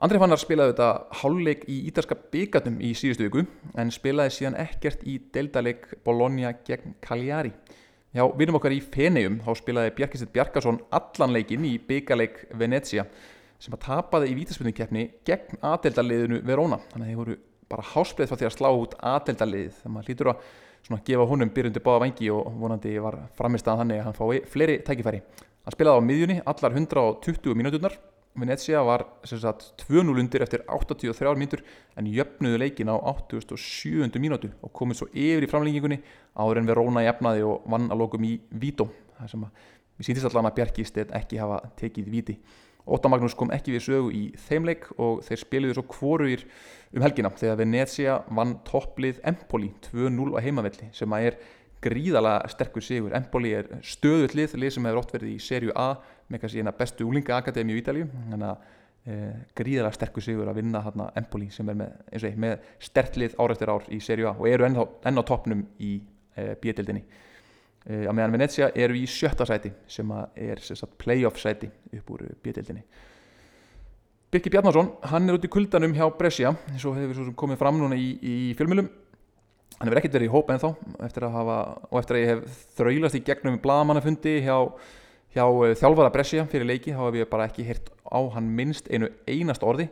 Andri 0.04 0.20
Fannar 0.20 0.36
spilaði 0.42 0.74
þetta 0.74 1.20
háluleik 1.22 1.62
í 1.72 1.78
ítalska 1.88 2.18
byggatum 2.34 2.82
í 2.84 2.90
síðustu 2.92 3.24
viku 3.24 3.46
en 3.80 3.92
spilaði 3.94 4.34
síðan 4.36 4.58
ekkert 4.60 5.06
í 5.08 5.14
deildaleg 5.32 5.86
Bologna 6.04 6.52
gegn 6.68 6.98
Cagliari. 7.00 7.54
Já, 8.12 8.26
vinum 8.36 8.58
okkar 8.60 8.76
í 8.76 8.82
Feneum 8.84 9.38
þá 9.46 9.56
spilaði 9.62 9.94
Bjarkistedt 9.96 10.34
Bjarkarsson 10.36 10.82
allan 10.92 11.32
leikin 11.32 11.64
í 11.70 11.78
byggaleg 11.88 12.36
Venezia 12.52 13.08
sem 13.64 13.78
að 13.78 13.86
tapaði 13.86 14.34
í 14.34 14.38
vítaspilningkeppni 14.42 15.08
gegn 15.24 15.64
aðdeldaliðinu 15.72 16.44
Verona. 16.52 16.84
Þannig 16.92 17.08
að 17.08 17.14
þeir 17.14 17.22
voru 17.24 17.40
bara 17.72 17.90
hásbreið 17.94 18.34
frá 18.34 18.42
því 18.42 18.50
að 18.50 18.56
slá 18.58 18.72
út 18.74 19.00
aðdeldalið 19.00 19.74
þegar 19.78 19.96
maður 19.96 20.12
hlýtur 20.12 20.34
að 20.34 20.48
svona, 20.84 21.04
gefa 21.08 21.30
honum 21.32 21.56
byrjundi 21.56 21.88
báða 21.88 22.04
vangi 22.10 22.34
og 22.36 22.52
vonandi 22.60 22.98
var 23.08 23.24
framist 23.40 23.72
að 23.72 23.86
þannig 23.86 24.04
að 24.04 24.10
hann 24.10 24.20
fái 24.20 24.44
fleiri 24.52 24.82
tækifæri. 24.84 25.24
Hann 25.64 25.78
spilaði 25.78 26.04
á 26.04 26.08
miðjunni 26.12 26.44
allar 26.44 26.76
120 26.76 27.56
mínúturnar 27.56 27.96
Venezia 28.34 28.82
var 28.82 29.06
sem 29.30 29.38
sagt 29.38 29.74
2-0 29.86 30.18
undir 30.18 30.42
eftir 30.42 30.64
83 30.66 31.36
mínútur 31.38 31.62
en 32.00 32.08
jöfnuðu 32.10 32.58
leikin 32.58 32.90
á 32.90 32.98
87. 32.98 34.10
mínútu 34.18 34.50
og 34.62 34.74
komið 34.74 35.00
svo 35.00 35.08
yfir 35.14 35.46
í 35.46 35.50
framlengingunni 35.52 36.00
áður 36.34 36.64
en 36.64 36.70
Verona 36.72 37.06
jafnaði 37.06 37.46
og 37.46 37.68
vann 37.70 37.92
að 37.94 38.02
lokum 38.02 38.26
í 38.26 38.34
Vító 38.50 38.90
það 39.20 39.34
sem 39.36 39.46
að 39.46 39.64
við 39.98 40.10
síndist 40.10 40.30
allan 40.32 40.50
að 40.50 40.58
Bjarkistedt 40.60 41.14
ekki 41.14 41.42
hafa 41.44 41.62
tekið 41.78 42.10
Víti 42.10 42.38
Óta 42.84 43.08
Magnús 43.08 43.36
kom 43.38 43.54
ekki 43.56 43.78
við 43.78 43.86
sögu 43.86 44.10
í 44.12 44.24
þeimleik 44.50 44.90
og 44.98 45.22
þeir 45.24 45.40
spiliðu 45.40 45.76
svo 45.78 45.84
kvorugir 45.94 46.42
um 46.92 47.06
helgina 47.06 47.32
þegar 47.32 47.62
Venezia 47.62 48.18
vann 48.34 48.58
topplið 48.68 49.22
Empoli 49.30 49.70
2-0 49.92 50.34
á 50.36 50.40
heimavelli 50.44 50.90
sem 50.96 51.16
að 51.16 51.30
er 51.30 51.38
gríðala 51.84 52.34
sterkur 52.52 52.84
sigur 52.84 53.16
Empoli 53.16 53.54
er 53.56 53.70
stöðullið, 53.84 54.58
lið 54.60 54.76
sem 54.76 54.90
hefur 54.90 55.00
oft 55.00 55.16
verið 55.16 55.32
í 55.36 55.40
serju 55.44 55.78
A 55.80 55.94
með 56.32 56.44
kannski 56.44 56.64
eina 56.64 56.74
bestu 56.78 57.08
úlinga 57.10 57.38
akademi 57.38 57.76
í 57.76 57.82
Ítalíu. 57.82 58.08
Þannig 58.30 58.48
að 58.50 58.72
e, 59.06 59.18
gríðarlega 59.58 59.98
sterkur 59.98 60.26
sigur 60.26 60.50
að 60.50 60.60
vinna 60.62 60.84
hérna 60.86 61.10
Empoli 61.20 61.50
sem 61.54 61.70
er 61.70 61.80
með, 61.80 61.94
ég, 62.16 62.40
með 62.40 62.72
stertlið 62.88 63.38
ár 63.40 63.56
eftir 63.56 63.74
ár 63.74 63.88
í 63.92 64.00
serju 64.04 64.30
A 64.32 64.36
og 64.38 64.50
eru 64.50 64.68
enn 64.68 64.80
enn 64.80 65.22
á 65.22 65.24
toppnum 65.28 65.66
í 65.84 65.94
e, 66.36 66.54
bjöldildinni 66.64 67.04
e, 67.04 68.04
á 68.08 68.12
meðan 68.12 68.38
Venezia 68.38 68.72
eru 68.76 68.98
í 68.98 69.06
sjötta 69.10 69.48
sæti 69.50 69.74
sem 69.88 70.14
er 70.36 70.64
sem 70.64 70.96
playoff 70.98 71.42
sæti 71.42 71.72
upp 72.00 72.16
úr 72.16 72.28
bjöldildinni 72.44 72.86
Birki 74.34 74.50
Bjarnason, 74.50 74.88
hann 75.12 75.30
er 75.30 75.36
út 75.38 75.44
í 75.46 75.50
kuldanum 75.54 75.92
hjá 75.94 76.08
Brescia, 76.18 76.56
eins 76.72 76.82
og 76.90 76.96
hefur 76.98 77.28
komið 77.38 77.60
fram 77.60 77.78
núna 77.78 77.94
í, 77.94 78.16
í 78.18 78.36
fjölmjölum 78.58 78.88
hann 79.78 79.90
hefur 79.90 80.00
ekkert 80.00 80.16
verið 80.18 80.30
í 80.30 80.34
hópa 80.34 80.56
ennþá 80.56 80.72
eftir 81.06 81.28
hafa, 81.30 81.58
og 81.92 82.00
eftir 82.00 82.18
að 82.18 82.24
ég 82.24 82.32
hef 82.32 82.62
þraulast 82.80 83.18
í 83.20 83.22
gegnum 83.28 83.60
bladamannafundi 83.62 84.40
hjá 84.46 84.56
hjá 85.34 85.44
uh, 85.46 85.74
þjálfara 85.78 86.12
Brescia 86.14 86.46
fyrir 86.50 86.68
leiki 86.70 86.94
hef 86.96 87.18
ég 87.18 87.30
bara 87.30 87.48
ekki 87.50 87.66
hirt 87.68 87.92
á 88.06 88.20
hann 88.36 88.50
minnst 88.58 88.90
einu 88.94 89.10
einast 89.28 89.66
orði. 89.66 89.90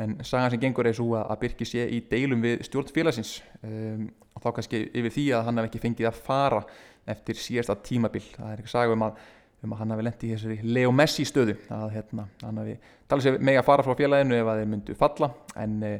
En 0.00 0.16
sagan 0.24 0.52
sem 0.52 0.60
gengur 0.62 0.86
er 0.86 0.96
svo 0.96 1.16
að 1.18 1.40
Birki 1.42 1.66
sé 1.66 1.84
í 1.90 2.00
deilum 2.10 2.42
við 2.42 2.62
stjórn 2.66 2.92
félagsins. 2.94 3.40
Um, 3.66 4.08
og 4.34 4.44
þá 4.44 4.54
kannski 4.56 4.84
yfir 4.86 5.14
því 5.14 5.26
að 5.36 5.44
hann 5.48 5.60
hef 5.60 5.68
ekki 5.68 5.82
fengið 5.82 6.08
að 6.10 6.22
fara 6.26 6.62
eftir 7.10 7.38
síðasta 7.38 7.76
tímabil. 7.84 8.22
Það 8.36 8.52
er 8.52 8.62
ekki 8.62 8.72
saga 8.72 8.94
um 8.94 9.04
að, 9.06 9.18
um 9.64 9.74
að 9.74 9.82
hann 9.82 9.94
hef 9.94 10.04
lendið 10.06 10.30
í 10.30 10.32
þessari 10.36 10.72
Leo 10.78 10.94
Messi 10.94 11.26
stöðu 11.28 11.56
að 11.74 11.90
hérna, 11.96 12.28
hann 12.44 12.62
hef 12.62 12.94
talið 13.10 13.26
sér 13.26 13.42
meg 13.50 13.58
að 13.60 13.66
fara 13.66 13.84
frá 13.86 13.98
félaginu 13.98 14.38
ef 14.38 14.50
að 14.52 14.62
þeir 14.62 14.70
myndu 14.74 14.96
falla. 14.98 15.30
En 15.60 15.76
uh, 15.86 15.98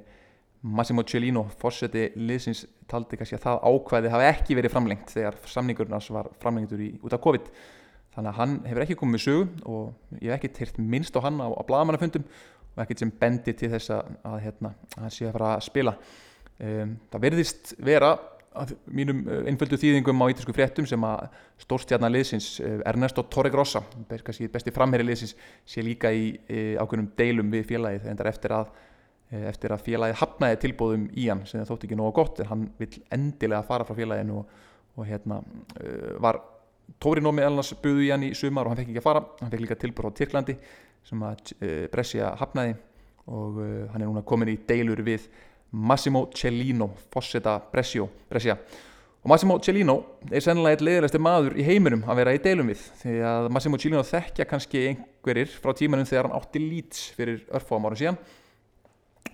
Massimo 0.60 1.02
Cellino, 1.08 1.46
fórseti 1.60 2.10
liðsins 2.20 2.66
taldi 2.90 3.16
kannski 3.16 3.38
að 3.38 3.46
það 3.46 3.62
ákvæði 3.70 4.10
hafi 4.12 4.26
ekki 4.28 4.56
verið 4.58 4.74
framlengt 4.74 5.12
þegar 5.14 5.38
samningurnars 5.48 6.10
var 6.12 6.28
framlengtur 6.42 6.82
í, 6.84 6.90
út 7.00 7.14
af 7.16 7.22
COVID 7.24 7.48
þannig 8.14 8.30
að 8.32 8.38
hann 8.40 8.56
hefur 8.66 8.84
ekki 8.84 8.98
komið 8.98 9.16
með 9.16 9.24
sögu 9.24 9.70
og 9.70 10.16
ég 10.18 10.32
hef 10.32 10.38
ekki 10.38 10.52
tyrt 10.56 10.80
minnst 10.82 11.16
á 11.16 11.20
hann 11.22 11.38
á, 11.38 11.46
á 11.46 11.62
blagamannafundum 11.66 12.26
og 12.74 12.82
ekkert 12.84 13.04
sem 13.04 13.12
bendi 13.20 13.54
til 13.56 13.70
þess 13.72 13.92
að, 13.94 14.10
að, 14.26 14.36
hérna, 14.46 14.74
hann 14.96 15.14
sé 15.14 15.28
að 15.28 15.34
fara 15.36 15.54
að 15.56 15.64
spila. 15.66 15.94
Um, 16.60 16.92
það 17.12 17.24
verðist 17.24 17.72
vera 17.80 18.10
að 18.60 18.74
mínum 18.90 19.22
uh, 19.28 19.40
einföldu 19.48 19.78
þýðingum 19.80 20.22
á 20.26 20.30
ítalsku 20.32 20.54
fréttum 20.54 20.86
sem 20.88 21.06
að 21.06 21.40
stórstjarnar 21.62 22.12
liðsins 22.12 22.52
uh, 22.64 22.80
Ernesto 22.90 23.24
Torregrossa 23.30 23.82
besti 24.10 24.74
framherri 24.74 25.06
liðsins 25.06 25.36
sé 25.68 25.84
líka 25.86 26.10
í, 26.12 26.32
í 26.50 26.62
ákveðnum 26.80 27.12
deilum 27.18 27.52
við 27.54 27.68
félagið 27.70 28.08
endar 28.10 28.30
eftir 28.32 28.56
að, 28.58 28.72
uh, 29.30 29.44
eftir 29.52 29.74
að 29.74 29.86
félagið 29.86 30.20
hafnaði 30.20 30.60
tilbóðum 30.66 31.06
í 31.14 31.28
hann 31.30 31.44
sem 31.46 31.62
það 31.62 31.72
þótt 31.72 31.86
ekki 31.88 32.00
nógu 32.02 32.16
gott 32.18 32.42
en 32.42 32.50
hann 32.50 32.66
vil 32.82 32.90
endilega 33.16 33.62
fara 33.70 33.86
frá 33.86 33.96
félaginu 33.98 34.42
og, 34.42 34.56
og 34.98 35.06
hérna 35.06 35.40
var 36.20 36.42
Tóri 36.98 37.22
Nómi 37.22 37.44
Elnars 37.44 37.74
buði 37.82 38.08
í 38.08 38.10
hann 38.10 38.24
í 38.26 38.32
sumar 38.36 38.66
og 38.66 38.72
hann 38.72 38.80
fekk 38.80 38.90
ekki 38.90 39.02
að 39.02 39.06
fara. 39.06 39.22
Hann 39.40 39.52
fekk 39.52 39.64
líka 39.64 39.78
tilbúr 39.78 40.10
á 40.10 40.16
Tyrklandi 40.16 40.56
sem 41.06 41.22
að 41.24 41.52
uh, 41.60 41.84
Brescia 41.92 42.34
hafnaði 42.40 42.74
og 43.30 43.60
uh, 43.60 43.70
hann 43.92 44.02
er 44.02 44.08
núna 44.08 44.24
komin 44.26 44.50
í 44.52 44.58
deilur 44.66 45.02
við 45.06 45.28
Massimo 45.70 46.26
Cellino 46.34 46.90
Fosseta 47.12 47.60
Brescia. 47.70 48.08
Og 49.20 49.28
Massimo 49.28 49.58
Cellino 49.62 49.96
er 50.32 50.42
sennilega 50.42 50.78
eitt 50.78 50.84
leiðilegsti 50.84 51.20
maður 51.22 51.58
í 51.60 51.64
heiminum 51.66 52.02
að 52.08 52.22
vera 52.22 52.34
í 52.34 52.40
deilum 52.42 52.72
við 52.72 52.82
því 53.02 53.16
að 53.30 53.48
Massimo 53.54 53.78
Cellino 53.78 54.02
þekkja 54.06 54.48
kannski 54.48 54.84
einhverjir 54.90 55.52
frá 55.60 55.74
tímanum 55.76 56.08
þegar 56.08 56.28
hann 56.28 56.38
átti 56.40 56.62
lít 56.64 57.00
fyrir 57.16 57.44
örfáum 57.52 57.86
árum 57.86 58.00
síðan. 58.00 58.18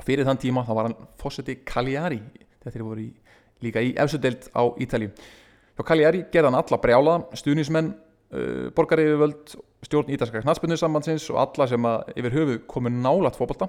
Fyrir 0.04 0.26
þann 0.28 0.42
tíma 0.42 0.66
þá 0.66 0.72
var 0.76 0.90
hann 0.90 0.98
Fosseti 1.22 1.60
Cagliari. 1.64 2.20
Þetta 2.64 2.78
er 2.78 2.84
voru 2.84 3.08
líka 3.64 3.80
í 3.80 3.94
efsudelt 3.96 4.50
á 4.52 4.62
Ítalju 4.82 5.14
Hjá 5.76 5.84
Cagliari 5.84 6.24
gerði 6.32 6.48
hann 6.48 6.56
alla 6.56 6.78
brjála, 6.80 7.14
stuðnismenn, 7.36 7.90
uh, 8.32 8.68
borgaryfirvöld, 8.76 9.56
stjórn 9.84 10.12
ítalska 10.14 10.40
knastbundusambandsins 10.40 11.28
og 11.34 11.42
alla 11.42 11.66
sem 11.68 11.88
yfir 12.16 12.36
höfu 12.38 12.58
komu 12.70 12.92
nálat 12.92 13.36
fókbalta. 13.36 13.68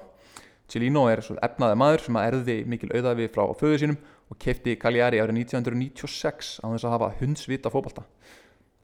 Cilino 0.68 1.06
er 1.08 1.22
efnaði 1.24 1.76
maður 1.80 2.02
sem 2.04 2.16
erði 2.20 2.56
mikil 2.68 2.90
auðafi 2.92 3.28
frá 3.32 3.44
föðu 3.56 3.78
sínum 3.80 4.00
og 4.28 4.36
kefti 4.40 4.74
Cagliari 4.80 5.20
árið 5.22 5.38
1996 5.40 6.58
á 6.60 6.66
þess 6.68 6.88
að 6.88 6.94
hafa 6.96 7.10
hundsvita 7.20 7.72
fókbalta. 7.72 8.04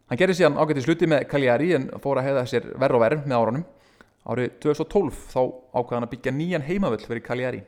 Hann 0.09 0.21
gerði 0.21 0.39
síðan 0.39 0.57
ágætti 0.61 0.85
sluti 0.85 1.09
með 1.09 1.27
Cagliari 1.29 1.73
en 1.77 1.89
fór 2.01 2.21
að 2.21 2.29
hefða 2.29 2.45
sér 2.49 2.71
verð 2.81 2.99
og 2.99 3.05
verð 3.05 3.27
með 3.29 3.37
árunum. 3.41 3.67
Árið 4.25 4.55
2012 4.65 5.21
þá 5.33 5.41
ákvaði 5.77 5.97
hann 5.97 6.07
að 6.07 6.13
byggja 6.15 6.33
nýjan 6.33 6.65
heimavöll 6.65 7.05
fyrir 7.05 7.25
Cagliari 7.25 7.61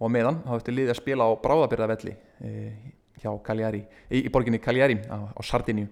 og 0.00 0.12
meðan 0.12 0.40
þá 0.46 0.54
eftir 0.56 0.76
liði 0.76 0.94
að 0.94 1.00
spila 1.02 1.28
á 1.28 1.30
bráðabyrðavelli 1.44 2.14
e, 2.40 2.50
hjá 3.20 3.30
Cagliari, 3.44 3.84
í, 4.10 4.24
í 4.26 4.32
borginni 4.32 4.60
Cagliari 4.62 4.98
á, 5.08 5.30
á 5.30 5.40
Sardiníu 5.44 5.88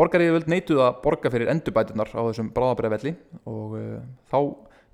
borgariði 0.00 0.34
völd 0.34 0.50
neituð 0.50 0.82
að 0.84 0.98
borga 1.04 1.30
fyrir 1.32 1.50
endurbætunar 1.52 2.10
á 2.14 2.20
þessum 2.30 2.50
bráðabræðavelli 2.56 3.12
og 3.50 3.74
uh, 3.76 3.96
þá 4.30 4.38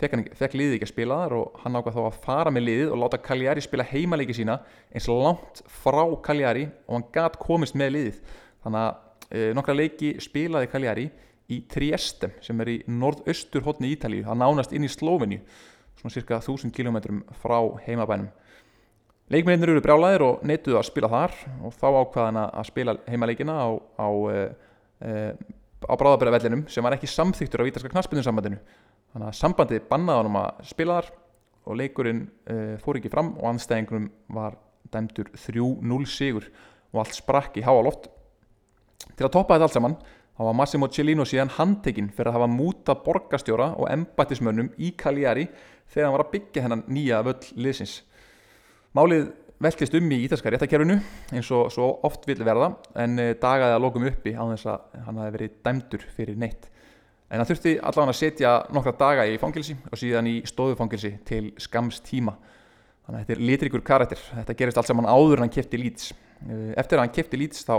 fekk, 0.01 0.17
fekk 0.39 0.57
liðið 0.59 0.79
ekki 0.79 0.89
að 0.89 0.93
spila 0.93 1.19
þar 1.23 1.37
og 1.39 1.61
hann 1.63 1.79
ákvað 1.79 1.99
þá 1.99 2.01
að 2.03 2.19
fara 2.25 2.55
með 2.55 2.67
liðið 2.67 2.95
og 2.95 3.01
láta 3.03 3.21
Cagliari 3.29 3.65
spila 3.65 3.87
heimaleiki 3.87 4.37
sína 4.37 4.59
eins 4.91 5.07
langt 5.11 5.63
frá 5.83 6.03
Cagliari 6.27 6.67
og 6.87 6.99
hann 6.99 7.07
gæt 7.15 7.39
komist 7.43 7.79
með 7.79 7.95
liðið. 7.99 8.19
Þannig 8.65 8.83
að 8.83 8.91
uh, 9.29 9.47
nokkra 9.59 9.79
leiki 9.79 10.13
spilaði 10.25 10.73
Cagliari 10.73 11.07
í 11.53 11.61
Trieste 11.71 12.33
sem 12.43 12.65
er 12.65 12.73
í 12.73 12.77
norðaustur 12.91 13.63
hotni 13.69 13.93
í 13.93 13.95
Ítalíu, 13.95 14.27
það 14.27 14.43
nánast 14.43 14.75
inn 14.75 14.87
í 14.87 14.91
Sloveni 14.91 15.39
svona 16.01 16.13
cirka 16.13 16.41
1000 16.43 16.75
km 16.75 17.23
frá 17.39 17.61
heimabænum 17.87 18.33
Leikmennir 19.27 19.73
eru 19.73 19.83
brjálæðir 19.83 20.23
og 20.23 20.43
neituðu 20.47 20.77
að 20.79 20.85
spila 20.87 21.09
þar 21.11 21.33
og 21.67 21.73
þá 21.75 21.87
ákvaðan 21.91 22.37
að 22.45 22.67
spila 22.69 22.93
heimaleikina 23.11 23.57
á, 23.59 23.69
á, 23.99 24.09
e, 25.03 25.15
á 25.83 25.95
bráðabæravellinum 25.99 26.63
sem 26.71 26.87
var 26.87 26.95
ekki 26.95 27.11
samþyktur 27.11 27.65
á 27.65 27.67
Vítarska 27.67 27.91
knastbyrjumsambandinu. 27.91 28.61
Þannig 29.11 29.33
að 29.33 29.39
sambandið 29.41 29.91
bannaði 29.91 30.23
hann 30.23 30.31
um 30.31 30.39
að 30.45 30.63
spila 30.71 31.01
þar 31.01 31.11
og 31.67 31.81
leikurinn 31.83 32.23
e, 32.47 32.57
fór 32.85 33.01
ekki 33.01 33.11
fram 33.11 33.35
og 33.41 33.51
anstæðingunum 33.51 34.09
var 34.39 34.61
dæmdur 34.95 35.35
3-0 35.35 36.07
sigur 36.07 36.47
og 36.95 37.03
allt 37.03 37.19
sprakk 37.19 37.59
í 37.59 37.67
háa 37.67 37.83
loft. 37.83 38.07
Til 39.19 39.27
að 39.27 39.35
toppa 39.35 39.57
þetta 39.57 39.67
allt 39.73 39.81
saman 39.81 40.01
þá 40.37 40.43
var 40.53 40.59
Massimo 40.63 40.87
Cellino 40.87 41.27
síðan 41.27 41.51
handtekinn 41.59 42.15
fyrir 42.15 42.31
að 42.31 42.39
hafa 42.39 42.55
múta 42.55 42.95
borgastjóra 42.95 43.73
og 43.75 43.91
embættismönnum 43.91 44.71
í 44.79 44.95
Cagliari 44.95 45.51
þegar 45.91 46.13
hann 46.13 46.21
var 46.21 46.29
að 46.29 46.37
byggja 46.39 46.63
hennan 46.69 46.87
nýja 46.87 47.27
völl 47.27 47.57
liðsins. 47.59 48.05
Málið 48.97 49.27
velkist 49.61 49.95
um 49.99 50.07
í 50.15 50.23
ítalska 50.25 50.49
réttakerfinu 50.53 50.95
eins 51.35 51.49
og 51.53 51.69
svo 51.75 51.89
oft 52.07 52.23
vil 52.29 52.39
verða 52.47 52.71
en 53.03 53.19
eh, 53.21 53.35
dagaði 53.37 53.75
að 53.77 53.83
lokum 53.85 54.07
uppi 54.09 54.33
á 54.33 54.41
þess 54.55 54.69
að 54.73 55.03
hann 55.05 55.19
hafi 55.21 55.35
verið 55.35 55.57
dæmdur 55.67 56.07
fyrir 56.17 56.39
neitt. 56.41 56.69
En 57.29 57.43
hann 57.43 57.49
þurfti 57.49 57.75
allavega 57.77 58.15
að 58.15 58.19
setja 58.21 58.53
nokkra 58.73 58.95
daga 58.97 59.27
í 59.29 59.37
fangilsi 59.43 59.77
og 59.91 60.01
síðan 60.01 60.31
í 60.31 60.35
stóðufangilsi 60.49 61.11
til 61.29 61.51
skams 61.61 61.99
tíma. 62.07 62.37
Þannig 63.05 63.19
að 63.19 63.25
þetta 63.25 63.35
er 63.35 63.47
litrikur 63.51 63.85
karakter. 63.85 64.23
Þetta 64.39 64.57
gerist 64.63 64.81
allt 64.81 64.91
saman 64.93 65.09
áður 65.11 65.41
en 65.41 65.45
hann 65.45 65.57
kefti 65.59 65.81
lýts. 65.83 66.13
Eh, 66.47 66.71
eftir 66.81 66.97
að 66.97 67.05
hann 67.05 67.17
kefti 67.19 67.41
lýts 67.43 67.67
þá, 67.69 67.75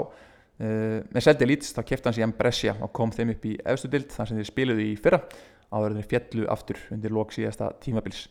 eh, 0.60 1.00
með 1.16 1.26
seldi 1.26 1.48
lýts, 1.50 1.72
þá 1.74 1.82
kefti 1.82 2.12
hann 2.12 2.18
síðan 2.20 2.36
Brescia 2.38 2.76
og 2.78 2.94
kom 2.94 3.16
þeim 3.16 3.34
upp 3.34 3.48
í 3.50 3.56
efstu 3.66 3.90
bild 3.90 4.14
þar 4.14 4.30
sem 4.30 4.38
þeir 4.38 4.52
spiluði 4.52 4.92
í 4.92 5.00
fyrra 5.02 5.24
áður 5.72 5.96
en 5.96 6.04
þeir 6.04 6.12
fjallu 6.14 6.46
aftur 6.52 6.84
undir 6.94 7.16
lok 7.16 7.34
síðasta 7.34 7.72
tímabils. 7.82 8.28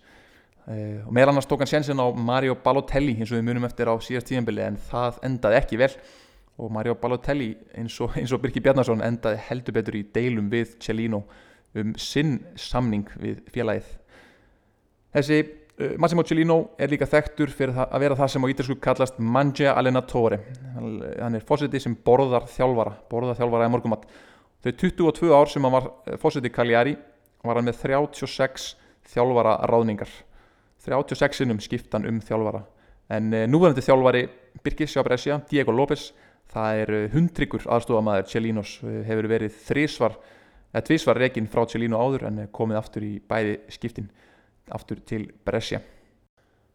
Uh, 0.66 1.02
og 1.06 1.12
meðal 1.14 1.30
annars 1.30 1.46
tók 1.46 1.60
hann 1.62 1.70
sjensin 1.70 2.00
á 2.02 2.06
Mario 2.10 2.56
Balotelli 2.58 3.14
eins 3.14 3.30
og 3.30 3.38
við 3.38 3.44
munum 3.46 3.66
eftir 3.68 3.86
á 3.86 3.94
síðast 4.02 4.26
tíðanbili 4.26 4.64
en 4.66 4.78
það 4.88 5.20
endaði 5.28 5.60
ekki 5.60 5.78
vel. 5.78 5.92
Og 6.58 6.72
Mario 6.74 6.96
Balotelli 6.98 7.52
eins 7.78 7.98
og, 8.02 8.14
eins 8.18 8.34
og 8.34 8.42
Birki 8.42 8.62
Bjarnarsson 8.64 9.04
endaði 9.06 9.42
heldur 9.50 9.76
betur 9.76 10.00
í 10.00 10.02
deilum 10.14 10.50
við 10.50 10.74
Cellino 10.82 11.22
um 11.76 11.92
sinn 12.00 12.40
samning 12.58 13.06
við 13.20 13.44
félagið. 13.54 13.92
Þessi 15.14 15.40
uh, 15.44 15.96
Massimo 16.02 16.26
Cellino 16.26 16.58
er 16.82 16.90
líka 16.90 17.08
þekktur 17.08 17.52
fyrir 17.54 17.78
að 17.86 18.00
vera 18.02 18.18
það 18.18 18.32
sem 18.34 18.48
á 18.48 18.52
ítalsku 18.54 18.80
kallast 18.82 19.20
Mangia 19.22 19.76
Allenatore. 19.78 20.40
Hann 20.76 21.38
er 21.38 21.46
fósiti 21.46 21.78
sem 21.82 21.94
borðar 21.94 22.48
þjálfara 22.50 22.98
borðar 23.10 23.38
þjálfara 23.38 23.70
í 23.70 23.76
morgumatt 23.76 24.08
þau 24.66 24.72
22 24.82 25.34
ár 25.34 25.50
sem 25.50 25.62
hann 25.62 25.74
var 25.74 25.90
eh, 26.06 26.16
fósiti 26.20 26.50
Cagliari 26.50 26.96
var 27.46 27.60
hann 27.60 27.68
með 27.68 27.82
36 27.84 28.72
þjálfara 29.12 29.60
ráðningar 29.70 30.10
36 30.86 31.42
sinnum 31.42 31.60
skiptan 31.62 32.06
um 32.08 32.20
þjálfara. 32.22 32.62
En 33.12 33.32
uh, 33.34 33.44
núverandi 33.50 33.84
þjálfari 33.84 34.24
Birgis 34.64 34.94
Sjábresja, 34.94 35.40
Diego 35.50 35.74
López 35.74 36.12
það 36.52 36.80
er 36.82 36.94
uh, 36.94 37.08
hundryggur 37.14 37.66
aðstofamæður 37.66 38.30
Chelinos 38.30 38.78
uh, 38.84 39.02
hefur 39.06 39.28
verið 39.30 39.58
þrísvar 39.66 40.16
eða 40.72 40.86
tvís 40.86 41.06
var 41.08 41.20
reygin 41.20 41.50
frá 41.50 41.64
Tjölínu 41.66 41.98
áður 41.98 42.26
en 42.30 42.40
komið 42.54 42.80
aftur 42.80 43.06
í 43.06 43.12
bæði 43.22 43.58
skiptin 43.72 44.08
aftur 44.74 44.98
til 45.06 45.28
Brescia. 45.46 45.80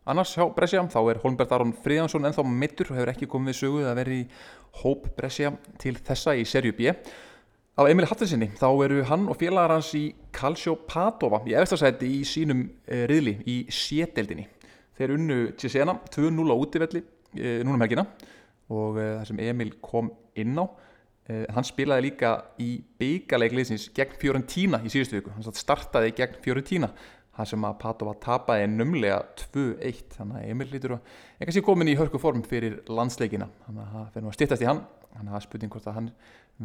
Annars 0.10 0.32
hjá 0.34 0.48
Brescia 0.56 0.82
þá 0.90 1.02
er 1.12 1.20
Holmbert 1.22 1.52
Aron 1.54 1.76
Fríðansson 1.78 2.26
ennþá 2.26 2.46
mittur 2.48 2.90
og 2.90 2.98
hefur 2.98 3.12
ekki 3.12 3.28
komið 3.30 3.60
söguð 3.60 3.90
að 3.92 4.00
vera 4.00 4.16
í 4.16 4.24
hóp 4.82 5.12
Brescia 5.18 5.52
til 5.82 5.94
þessa 6.00 6.34
í 6.40 6.48
serju 6.48 6.74
B 6.78 6.96
Á 7.72 7.88
Emil 7.88 8.04
Hattinsinni 8.04 8.50
þá 8.60 8.68
eru 8.84 9.04
hann 9.08 9.30
og 9.32 9.38
félagar 9.40 9.72
hans 9.78 9.94
í 9.96 10.10
Calcio 10.36 10.74
Padova 10.90 11.40
í 11.48 11.54
efstasæti 11.56 12.10
í 12.18 12.26
sínum 12.28 12.66
e, 12.84 13.06
riðli 13.08 13.38
í 13.48 13.56
sételdinni. 13.72 14.44
Þeir 15.00 15.14
unnu 15.16 15.38
Cesena 15.60 15.96
2-0 16.12 16.52
á 16.52 16.56
útivelli 16.60 17.00
e, 17.32 17.62
núna 17.64 17.78
um 17.78 17.86
helgina 17.86 18.04
og 18.68 19.00
e, 19.00 19.06
það 19.22 19.24
sem 19.30 19.42
Emil 19.48 19.72
kom 19.80 20.12
inn 20.36 20.60
á. 20.60 20.68
Hann 21.32 21.64
spilaði 21.64 22.10
líka 22.10 22.34
í 22.60 22.74
byggalegleisins 23.00 23.86
gegn 23.96 24.18
Fiorentína 24.20 24.82
í 24.84 24.90
síðustu 24.92 25.20
viku. 25.22 25.32
Hann 25.32 25.56
startaði 25.56 26.12
gegn 26.18 26.42
Fiorentína 26.44 26.90
það 27.32 27.50
sem 27.54 27.66
að 27.68 27.78
Padova 27.82 28.14
tapaði 28.20 28.68
numlega 28.68 29.22
2-1 29.40 30.02
þannig 30.18 30.40
að 30.42 30.50
Emil 30.52 30.68
lítur 30.74 30.98
að 30.98 31.14
eitthvað 31.38 31.56
sé 31.56 31.64
komin 31.66 31.92
í 31.92 31.96
hörku 32.00 32.20
form 32.22 32.44
fyrir 32.48 32.82
landsleikina 32.92 33.48
þannig 33.66 33.86
að 33.86 33.94
það 33.96 34.10
fyrir 34.16 34.28
að 34.28 34.36
stittast 34.38 34.66
í 34.66 34.68
hann 34.68 34.82
þannig 35.14 35.30
að 35.30 35.32
það 35.32 35.40
er 35.40 35.46
spurning 35.46 35.72
hvort 35.72 35.88
að 35.88 35.98
hann 36.00 36.10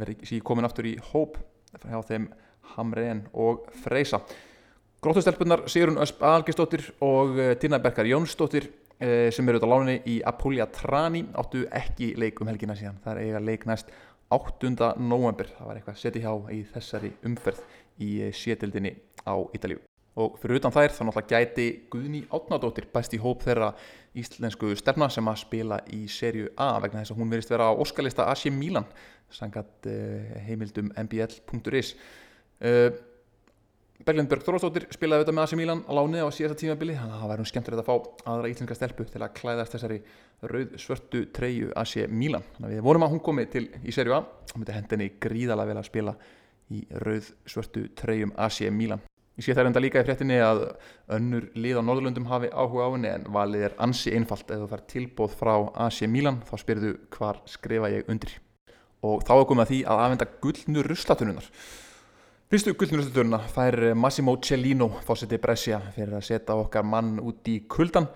verði 0.00 0.28
sí 0.28 0.40
komin 0.44 0.66
aftur 0.68 0.88
í 0.88 0.96
hóp 1.12 1.38
hjá 1.76 2.00
þeim 2.08 2.28
Hamren 2.74 3.26
og 3.32 3.66
Freysa. 3.84 4.20
Gróttustelpunar 5.02 5.66
Sigrun 5.70 6.00
Ösp 6.02 6.22
Algerstóttir 6.24 6.88
og 7.04 7.38
eh, 7.38 7.54
Tina 7.60 7.78
Berkar 7.78 8.08
Jónsdóttir 8.08 8.68
eh, 8.98 9.28
sem 9.30 9.48
eru 9.48 9.60
út 9.60 9.66
á 9.66 9.70
láninni 9.70 9.98
í 10.08 10.18
Apulia 10.26 10.66
Trani 10.72 11.26
áttu 11.36 11.66
ekki 11.70 12.14
leik 12.18 12.40
um 12.40 12.50
helgina 12.50 12.74
síðan. 12.78 12.98
Það 13.04 13.12
er 13.12 13.24
eiga 13.26 13.42
leik 13.44 13.66
næst 13.70 13.92
8. 14.34 14.72
november 14.98 15.50
það 15.52 15.68
var 15.68 15.78
eitthvað 15.78 16.00
setið 16.00 16.26
hjá 16.26 16.32
í 16.56 16.62
þessari 16.72 17.12
umferð 17.28 17.62
í 18.02 18.10
eh, 18.26 18.32
sétildinni 18.34 18.96
á 19.22 19.34
Ítalíu 19.54 19.84
og 20.16 20.36
fyrir 20.40 20.60
utan 20.60 20.72
þær 20.72 20.94
þá 20.96 21.00
náttúrulega 21.04 21.40
gæti 21.40 21.66
Guðni 21.92 22.22
Átnadóttir 22.32 22.86
bæst 22.92 23.16
í 23.16 23.20
hóp 23.20 23.42
þeirra 23.44 23.72
íslensku 24.16 24.70
stefna 24.78 25.10
sem 25.12 25.26
að 25.28 25.42
spila 25.42 25.80
í 25.92 26.06
serju 26.08 26.48
A 26.56 26.70
vegna 26.80 27.02
þess 27.02 27.12
að 27.12 27.20
hún 27.20 27.32
verist 27.34 27.52
vera 27.52 27.68
á 27.68 27.76
Óskalista 27.76 28.28
AC 28.32 28.48
Milan 28.52 28.86
sangat 29.32 29.88
uh, 29.90 30.38
heimildum 30.46 30.88
mbl.is 31.02 31.92
uh, 32.64 32.88
Berglindberg 34.06 34.44
Þorvaldsdóttir 34.44 34.86
spilaði 34.92 35.24
auðvitað 35.24 35.36
með 35.36 35.46
AC 35.46 35.54
Milan 35.60 35.82
á 35.88 35.92
láni 35.96 36.20
á 36.20 36.28
síðasta 36.28 36.60
tímabili. 36.60 36.94
Þannig 36.98 37.16
að 37.16 37.22
það 37.22 37.30
væri 37.30 37.42
hún 37.42 37.48
skemmtilegt 37.50 37.80
að 37.80 37.88
fá 37.88 38.28
aðra 38.32 38.50
íslenska 38.52 38.76
stelpu 38.76 39.06
til 39.08 39.22
að 39.24 39.32
klæðast 39.38 39.76
þessari 39.76 39.96
rauð 40.52 40.76
svörtu 40.84 41.22
treyju 41.34 41.72
AC 41.80 41.94
Milan. 42.12 42.44
Þannig 42.58 42.68
að 42.68 42.74
við 42.76 42.84
vorum 42.86 43.06
að 43.08 43.14
hún 43.16 43.24
komi 43.24 43.46
til 43.50 43.64
í 43.80 43.96
serju 43.96 44.18
A 44.18 44.20
og 44.20 44.60
myndi 44.60 44.76
hendinni 44.76 45.08
gríðalega 45.16 45.72
vel 45.72 45.80
að 45.80 45.88
spila 45.88 46.16
í 46.76 46.84
rauð 47.08 47.32
svörtu 47.48 47.86
treyjum 47.96 48.36
AC 48.36 48.68
Milan 48.68 49.02
Ég 49.36 49.44
sé 49.44 49.52
það 49.52 49.68
enda 49.68 49.80
líka 49.84 50.00
í 50.00 50.06
fréttinni 50.06 50.36
að 50.40 50.62
önnur 51.12 51.50
lið 51.60 51.76
á 51.76 51.82
Norðurlundum 51.84 52.28
hafi 52.30 52.48
áhuga 52.48 52.86
á 52.88 52.94
henni 52.94 53.08
en 53.10 53.26
valið 53.34 53.66
er 53.66 53.74
ansi 53.84 54.14
einfalt 54.16 54.48
ef 54.48 54.62
þú 54.62 54.68
fær 54.70 54.84
tilbóð 54.88 55.34
frá 55.36 55.52
AC 55.84 55.98
Milan 56.08 56.38
þá 56.48 56.54
spyrðu 56.62 56.92
hvar 57.12 57.42
skrifa 57.44 57.90
ég 57.92 58.08
undir. 58.08 58.32
Og 59.04 59.20
þá 59.28 59.34
er 59.34 59.44
komið 59.50 59.64
að 59.66 59.72
því 59.72 59.80
að 59.84 60.00
aðvenda 60.06 60.28
gullnu 60.46 60.86
ruslatununar. 60.86 61.50
Fyrstu 62.48 62.72
gullnu 62.80 63.02
ruslatununa 63.02 63.42
fær 63.52 63.76
Massimo 63.98 64.38
Cellino 64.40 64.88
fósiti 65.04 65.36
Brescia 65.42 65.82
fyrir 65.92 66.16
að 66.16 66.26
setja 66.30 66.56
okkar 66.56 66.88
mann 66.88 67.18
út 67.20 67.52
í 67.52 67.58
kuldan. 67.68 68.08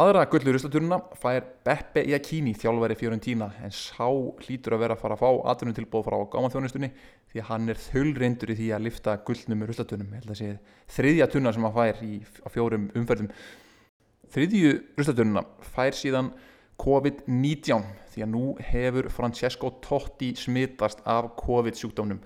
Aðra 0.00 0.22
gullur 0.32 0.54
ruslaturnuna 0.54 0.96
fær 1.20 1.44
Beppe 1.66 2.00
Iacchini 2.08 2.54
þjálfæri 2.56 2.94
Fiorentina 2.96 3.50
en 3.60 3.72
sá 3.74 4.06
hlýtur 4.06 4.72
að 4.72 4.80
vera 4.84 4.94
að 4.96 5.02
fara 5.02 5.16
að 5.18 5.20
fá 5.20 5.48
atvinnum 5.52 5.76
tilbúið 5.76 6.06
frá 6.06 6.16
gámanþjónustunni 6.32 6.88
því 7.32 7.42
að 7.42 7.48
hann 7.50 7.68
er 7.68 7.80
þöulreindur 7.82 8.52
í 8.54 8.56
því 8.56 8.68
að 8.72 8.86
lifta 8.86 9.18
gullnum 9.26 9.60
með 9.60 9.72
ruslaturnum, 9.72 10.14
held 10.16 10.32
að 10.32 10.38
sé 10.40 10.48
þriðja 10.96 11.28
tunna 11.34 11.52
sem 11.52 11.66
hann 11.68 11.76
fær 11.76 12.00
í, 12.06 12.14
á 12.24 12.48
fjórum 12.54 12.86
umferðum. 12.96 13.28
Þriðju 14.32 14.72
ruslaturnuna 15.02 15.44
fær 15.74 15.98
síðan 15.98 16.32
COVID-19 16.80 17.88
því 18.14 18.24
að 18.24 18.32
nú 18.38 18.44
hefur 18.70 19.10
Francesco 19.12 19.74
Totti 19.84 20.32
smittast 20.38 21.04
af 21.04 21.34
COVID-sjúkdánum. 21.42 22.22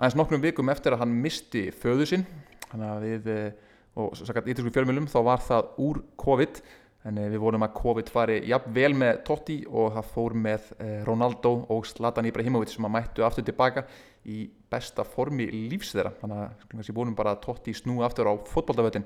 Aðeins 0.00 0.18
nokkrum 0.18 0.42
vikum 0.42 0.72
eftir 0.72 0.96
að 0.96 1.04
hann 1.04 1.14
misti 1.22 1.68
föðu 1.70 2.10
sinn, 2.10 2.26
hann 2.72 2.88
að 2.88 3.06
við 3.06 3.34
eh, 3.36 3.74
og 3.94 4.16
sakat 4.18 4.48
ítilsku 4.50 4.72
fjölmjölum 4.74 5.06
þá 5.06 5.20
var 5.22 5.44
það 5.44 5.68
úr 5.84 6.00
COVID-19 6.18 6.82
Þannig 7.04 7.26
eh, 7.26 7.32
við 7.34 7.42
vorum 7.42 7.64
að 7.66 7.76
COVID 7.76 8.10
fari 8.12 8.38
jafn 8.48 8.72
vel 8.76 8.92
með 8.96 9.20
Totti 9.28 9.58
og 9.68 9.92
það 9.92 10.10
fór 10.14 10.34
með 10.46 10.70
eh, 10.78 10.98
Ronaldo 11.04 11.52
og 11.74 11.86
Zlatan 11.88 12.28
Ibrahimovic 12.30 12.72
sem 12.72 12.86
að 12.88 12.94
mættu 12.96 13.26
aftur 13.26 13.44
tilbaka 13.44 13.84
í 14.24 14.46
besta 14.72 15.04
formi 15.04 15.50
lífs 15.68 15.92
þeirra. 15.92 16.14
Þannig 16.22 16.44
að 16.80 16.88
við 16.88 16.96
vorum 16.96 17.16
bara 17.18 17.36
Totti 17.42 17.76
snú 17.76 18.00
aftur 18.06 18.30
á 18.32 18.34
fotbolltaföldin 18.48 19.04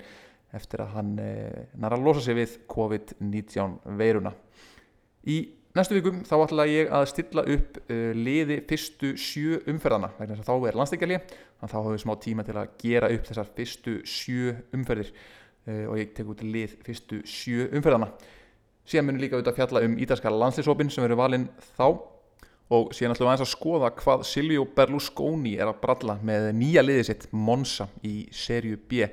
eftir 0.54 0.84
að 0.84 0.94
hann 0.94 1.14
eh, 1.20 1.64
nara 1.74 1.98
að 1.98 2.06
losa 2.06 2.22
sig 2.24 2.38
við 2.38 2.58
COVID-19 2.70 3.74
veiruna. 3.98 4.32
Í 5.28 5.40
næstu 5.74 5.98
vikum 5.98 6.22
þá 6.26 6.36
ætla 6.38 6.68
ég 6.70 6.94
að 6.94 7.08
stilla 7.10 7.44
upp 7.50 7.82
liði 8.16 8.60
fyrstu 8.70 9.10
sjö 9.20 9.58
umferðana. 9.68 10.12
Þá 10.16 10.54
er 10.54 10.78
landsleikjarlið, 10.78 11.34
þannig 11.58 11.66
að 11.66 11.74
þá 11.74 11.76
hafum 11.80 11.96
við 11.96 12.00
smá 12.06 12.14
tíma 12.22 12.46
til 12.46 12.56
að 12.56 12.72
gera 12.80 13.10
upp 13.12 13.28
þessar 13.28 13.52
fyrstu 13.58 13.98
sjö 14.06 14.54
umferðir 14.78 15.12
og 15.66 15.98
ég 15.98 16.14
tek 16.16 16.28
út 16.30 16.42
lið 16.46 16.78
fyrstu 16.86 17.22
sjö 17.28 17.66
umferðana 17.76 18.12
síðan 18.88 19.08
munum 19.08 19.22
líka 19.22 19.36
auðvitað 19.36 19.52
að 19.52 19.58
fjalla 19.58 19.82
um 19.84 19.98
ídarska 20.00 20.32
landslýsópin 20.32 20.92
sem 20.92 21.04
verður 21.04 21.20
valinn 21.22 21.48
þá. 21.76 21.88
Og 22.68 22.90
síðan 22.92 23.14
ætlum 23.14 23.24
við 23.24 23.30
aðeins 23.32 23.44
að 23.46 23.52
skoða 23.54 23.90
hvað 23.96 24.22
Silvio 24.28 24.64
Berlusconi 24.76 25.54
er 25.56 25.70
að 25.70 25.78
bralla 25.82 26.18
með 26.20 26.50
nýja 26.58 26.82
liðið 26.84 27.06
sitt 27.08 27.26
Monza 27.32 27.86
í 28.04 28.14
serju 28.34 28.76
B. 28.90 29.06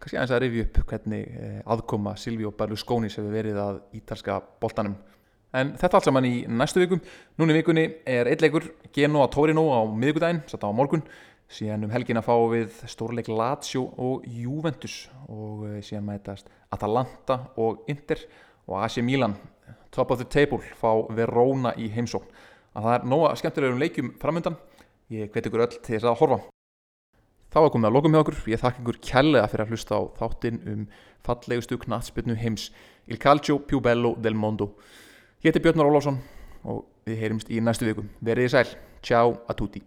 Kannski 0.00 0.16
aðeins 0.16 0.32
að 0.32 0.40
rifja 0.46 0.66
upp 0.66 0.78
hvernig 0.88 1.26
eh, 1.28 1.58
aðkoma 1.74 2.14
Silvio 2.20 2.52
Berlusconi 2.56 3.12
sem 3.12 3.26
við 3.26 3.36
verið 3.36 3.60
að 3.60 3.82
ítalska 4.00 4.38
boltanum. 4.62 4.96
En 5.52 5.74
þetta 5.76 5.98
allt 5.98 6.08
saman 6.08 6.24
í 6.24 6.34
næstu 6.48 6.80
vikum. 6.80 7.02
Núni 7.40 7.58
vikunni 7.58 7.84
er 8.08 8.30
eitleikur 8.32 8.70
Genoa 8.96 9.28
Torino 9.32 9.66
á 9.76 9.84
miðugudaginn, 9.84 10.40
satt 10.48 10.64
á 10.64 10.72
morgun 10.72 11.04
síðan 11.52 11.86
um 11.86 11.92
helgin 11.92 12.18
að 12.20 12.28
fá 12.28 12.34
við 12.52 12.78
stórleik 12.90 13.28
Lazio 13.28 13.84
og 14.00 14.24
Juventus 14.28 15.06
og 15.28 15.66
eh, 15.68 15.80
síðan 15.84 16.06
mætast 16.08 16.48
Atalanta 16.72 17.38
og 17.60 17.84
Inter 17.92 18.22
og 18.68 18.80
AC 18.82 19.02
Milan. 19.04 19.36
Top 19.92 20.10
of 20.10 20.20
the 20.22 20.28
table 20.28 20.62
fá 20.80 20.90
Verona 21.12 21.74
í 21.76 21.90
heimsókn. 21.92 22.30
Að 22.72 22.86
það 22.86 22.96
er 22.96 23.06
nóga 23.12 23.34
skemmtilegur 23.36 23.76
um 23.76 23.82
leikjum 23.82 24.10
framöndan 24.22 24.56
ég 25.12 25.28
hveti 25.32 25.52
ykkur 25.52 25.66
öll 25.66 25.76
til 25.76 25.98
þess 25.98 26.08
að 26.08 26.18
horfa. 26.22 26.40
Þá 27.52 27.58
er 27.60 27.72
komið 27.74 27.90
að 27.90 27.96
lokum 27.98 28.16
hjá 28.16 28.22
okkur. 28.22 28.38
Ég 28.48 28.62
þakka 28.62 28.80
ykkur 28.80 29.00
kærlega 29.04 29.52
fyrir 29.52 29.66
að 29.66 29.74
hlusta 29.74 30.00
á 30.00 30.02
þáttinn 30.22 30.60
um 30.72 30.86
fallegustu 31.26 31.76
knatsbyrnu 31.84 32.38
heims. 32.40 32.70
Il 33.04 33.20
Calcio 33.20 33.60
Più 33.60 33.82
Bello 33.84 34.14
del 34.16 34.38
Mondo. 34.38 34.72
Ég 35.44 35.52
heiti 35.52 35.60
Björn 35.60 35.84
Rólásson 35.84 36.22
og 36.64 36.86
við 37.04 37.20
heyrimst 37.26 37.52
í 37.52 37.60
næstu 37.60 37.90
vikum 37.90 38.12
verið 38.24 38.48
í 38.48 38.54
sæl, 38.54 38.68
ciao 39.02 39.42
a 39.50 39.58
tutti 39.58 39.82